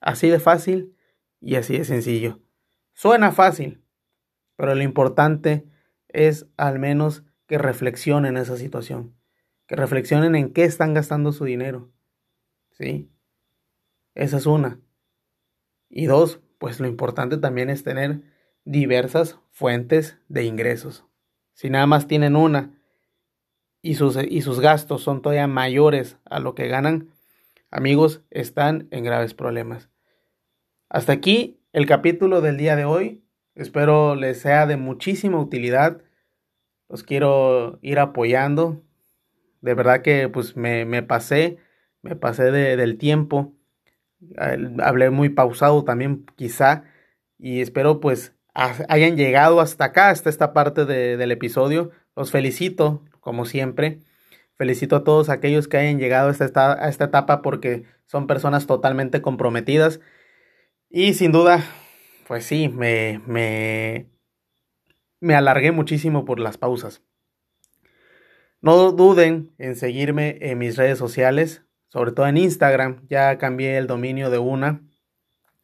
Así 0.00 0.28
de 0.28 0.38
fácil 0.38 0.96
y 1.40 1.56
así 1.56 1.76
de 1.76 1.84
sencillo. 1.84 2.40
Suena 2.94 3.32
fácil, 3.32 3.82
pero 4.56 4.74
lo 4.74 4.82
importante 4.82 5.66
es 6.08 6.46
al 6.56 6.78
menos 6.78 7.24
que 7.46 7.58
reflexionen 7.58 8.36
esa 8.36 8.56
situación, 8.56 9.16
que 9.66 9.76
reflexionen 9.76 10.34
en 10.34 10.52
qué 10.52 10.64
están 10.64 10.94
gastando 10.94 11.32
su 11.32 11.44
dinero. 11.44 11.90
¿Sí? 12.70 13.10
Esa 14.14 14.36
es 14.36 14.46
una. 14.46 14.80
Y 15.88 16.06
dos, 16.06 16.40
pues 16.58 16.80
lo 16.80 16.86
importante 16.86 17.38
también 17.38 17.70
es 17.70 17.82
tener 17.82 18.22
diversas 18.64 19.38
fuentes 19.50 20.18
de 20.28 20.44
ingresos. 20.44 21.06
Si 21.54 21.70
nada 21.70 21.86
más 21.86 22.06
tienen 22.06 22.36
una 22.36 22.78
y 23.80 23.94
sus, 23.94 24.16
y 24.16 24.42
sus 24.42 24.60
gastos 24.60 25.02
son 25.02 25.22
todavía 25.22 25.46
mayores 25.46 26.18
a 26.24 26.40
lo 26.40 26.54
que 26.54 26.68
ganan, 26.68 27.10
amigos, 27.70 28.22
están 28.30 28.88
en 28.90 29.04
graves 29.04 29.34
problemas. 29.34 29.90
Hasta 30.88 31.12
aquí 31.12 31.60
el 31.72 31.86
capítulo 31.86 32.40
del 32.40 32.56
día 32.56 32.76
de 32.76 32.84
hoy. 32.84 33.24
Espero 33.54 34.14
les 34.14 34.40
sea 34.40 34.66
de 34.66 34.76
muchísima 34.76 35.40
utilidad. 35.40 36.02
Los 36.88 37.02
quiero 37.02 37.78
ir 37.82 37.98
apoyando. 37.98 38.82
De 39.60 39.74
verdad 39.74 40.02
que 40.02 40.28
pues 40.28 40.56
me, 40.56 41.02
pasé, 41.02 41.58
me 42.02 42.16
pasé 42.16 42.50
del 42.50 42.96
tiempo. 42.96 43.54
Hablé 44.38 45.10
muy 45.10 45.28
pausado 45.28 45.84
también 45.84 46.24
quizá. 46.36 46.84
Y 47.38 47.60
espero 47.60 48.00
pues 48.00 48.34
hayan 48.54 49.16
llegado 49.16 49.60
hasta 49.60 49.86
acá, 49.86 50.10
hasta 50.10 50.30
esta 50.30 50.52
parte 50.52 50.84
del 50.84 51.30
episodio. 51.30 51.90
Los 52.16 52.30
felicito, 52.30 53.04
como 53.20 53.44
siempre. 53.44 54.00
Felicito 54.58 54.96
a 54.96 55.04
todos 55.04 55.30
aquellos 55.30 55.68
que 55.68 55.78
hayan 55.78 55.98
llegado 55.98 56.28
a 56.28 56.32
esta, 56.32 56.84
a 56.84 56.88
esta 56.88 57.04
etapa 57.04 57.40
porque 57.40 57.84
son 58.06 58.26
personas 58.26 58.66
totalmente 58.66 59.22
comprometidas. 59.22 60.00
Y 60.90 61.14
sin 61.14 61.32
duda 61.32 61.64
pues 62.28 62.44
sí, 62.44 62.68
me, 62.68 63.22
me, 63.26 64.10
me 65.18 65.34
alargué 65.34 65.72
muchísimo 65.72 66.26
por 66.26 66.38
las 66.38 66.58
pausas. 66.58 67.02
No 68.60 68.92
duden 68.92 69.54
en 69.56 69.76
seguirme 69.76 70.36
en 70.42 70.58
mis 70.58 70.76
redes 70.76 70.98
sociales, 70.98 71.64
sobre 71.88 72.12
todo 72.12 72.28
en 72.28 72.36
Instagram. 72.36 73.06
Ya 73.08 73.38
cambié 73.38 73.78
el 73.78 73.86
dominio 73.86 74.28
de 74.28 74.36
una. 74.36 74.82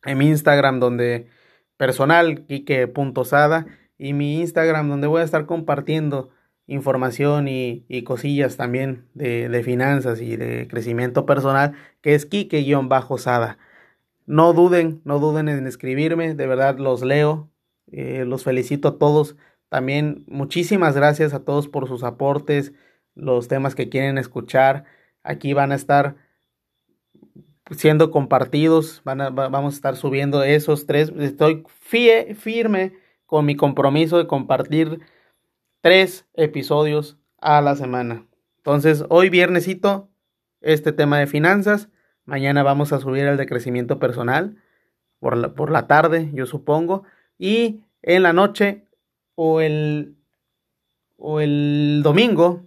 En 0.06 0.16
mi 0.16 0.28
Instagram 0.28 0.80
donde 0.80 1.28
personal, 1.76 2.46
kike.sada. 2.46 3.66
Y 3.98 4.14
mi 4.14 4.40
Instagram 4.40 4.88
donde 4.88 5.06
voy 5.06 5.20
a 5.20 5.24
estar 5.24 5.44
compartiendo 5.44 6.30
información 6.66 7.48
y, 7.48 7.84
cosillas 8.04 8.56
también 8.56 9.06
de, 9.14 9.48
de, 9.48 9.62
finanzas 9.62 10.20
y 10.20 10.36
de 10.36 10.66
crecimiento 10.68 11.26
personal, 11.26 11.74
que 12.00 12.14
es 12.14 12.26
kike-sada. 12.26 13.58
No 14.26 14.52
duden, 14.54 15.02
no 15.04 15.18
duden 15.18 15.48
en 15.48 15.66
escribirme, 15.66 16.34
de 16.34 16.46
verdad 16.46 16.78
los 16.78 17.02
leo, 17.02 17.50
eh, 17.92 18.24
los 18.26 18.44
felicito 18.44 18.88
a 18.88 18.98
todos. 18.98 19.36
También 19.68 20.24
muchísimas 20.26 20.96
gracias 20.96 21.34
a 21.34 21.44
todos 21.44 21.68
por 21.68 21.88
sus 21.88 22.02
aportes, 22.04 22.72
los 23.14 23.48
temas 23.48 23.74
que 23.74 23.88
quieren 23.88 24.18
escuchar. 24.18 24.84
Aquí 25.22 25.52
van 25.52 25.72
a 25.72 25.74
estar 25.74 26.16
siendo 27.70 28.10
compartidos, 28.10 29.02
van 29.04 29.20
a, 29.20 29.30
vamos 29.30 29.74
a 29.74 29.76
estar 29.76 29.96
subiendo 29.96 30.42
esos 30.42 30.86
tres. 30.86 31.12
Estoy 31.18 31.64
firme 31.80 32.92
con 33.26 33.44
mi 33.46 33.56
compromiso 33.56 34.18
de 34.18 34.26
compartir 34.26 35.00
tres 35.84 36.26
episodios 36.32 37.18
a 37.42 37.60
la 37.60 37.76
semana. 37.76 38.26
Entonces, 38.56 39.04
hoy 39.10 39.28
viernesito, 39.28 40.08
este 40.62 40.92
tema 40.92 41.18
de 41.18 41.26
finanzas. 41.26 41.90
Mañana 42.24 42.62
vamos 42.62 42.94
a 42.94 43.00
subir 43.00 43.26
el 43.26 43.36
de 43.36 43.44
crecimiento 43.44 43.98
personal 43.98 44.56
por 45.20 45.36
la, 45.36 45.52
por 45.52 45.70
la 45.70 45.86
tarde, 45.86 46.30
yo 46.32 46.46
supongo. 46.46 47.04
Y 47.36 47.82
en 48.00 48.22
la 48.22 48.32
noche 48.32 48.86
o 49.34 49.60
el, 49.60 50.16
o 51.18 51.40
el 51.40 52.00
domingo, 52.02 52.64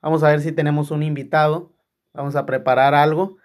vamos 0.00 0.22
a 0.22 0.28
ver 0.28 0.40
si 0.40 0.52
tenemos 0.52 0.92
un 0.92 1.02
invitado. 1.02 1.72
Vamos 2.12 2.36
a 2.36 2.46
preparar 2.46 2.94
algo. 2.94 3.38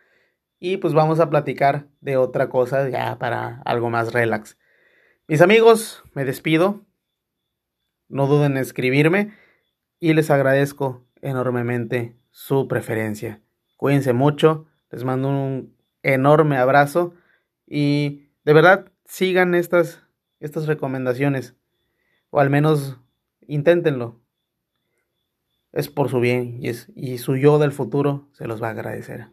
y 0.59 0.77
pues 0.77 0.93
vamos 0.93 1.19
a 1.19 1.31
platicar 1.31 1.87
de 2.01 2.17
otra 2.17 2.49
cosa 2.49 2.87
ya 2.87 3.17
para 3.17 3.63
algo 3.65 3.89
más 3.89 4.13
relax. 4.13 4.59
Mis 5.27 5.41
amigos, 5.41 6.03
me 6.13 6.23
despido. 6.23 6.85
No 8.11 8.27
duden 8.27 8.53
en 8.53 8.57
escribirme 8.57 9.33
y 9.99 10.13
les 10.13 10.29
agradezco 10.29 11.05
enormemente 11.21 12.15
su 12.29 12.67
preferencia. 12.67 13.41
Cuídense 13.77 14.13
mucho, 14.13 14.67
les 14.91 15.03
mando 15.03 15.29
un 15.29 15.75
enorme 16.03 16.57
abrazo 16.57 17.13
y 17.65 18.27
de 18.43 18.53
verdad 18.53 18.91
sigan 19.05 19.55
estas, 19.55 20.03
estas 20.39 20.67
recomendaciones 20.67 21.55
o 22.29 22.39
al 22.39 22.49
menos 22.49 22.99
inténtenlo. 23.47 24.19
Es 25.71 25.87
por 25.87 26.09
su 26.09 26.19
bien 26.19 26.57
y, 26.61 26.67
es, 26.67 26.91
y 26.95 27.17
su 27.17 27.37
yo 27.37 27.59
del 27.59 27.71
futuro 27.71 28.27
se 28.33 28.45
los 28.45 28.61
va 28.61 28.67
a 28.67 28.71
agradecer. 28.71 29.27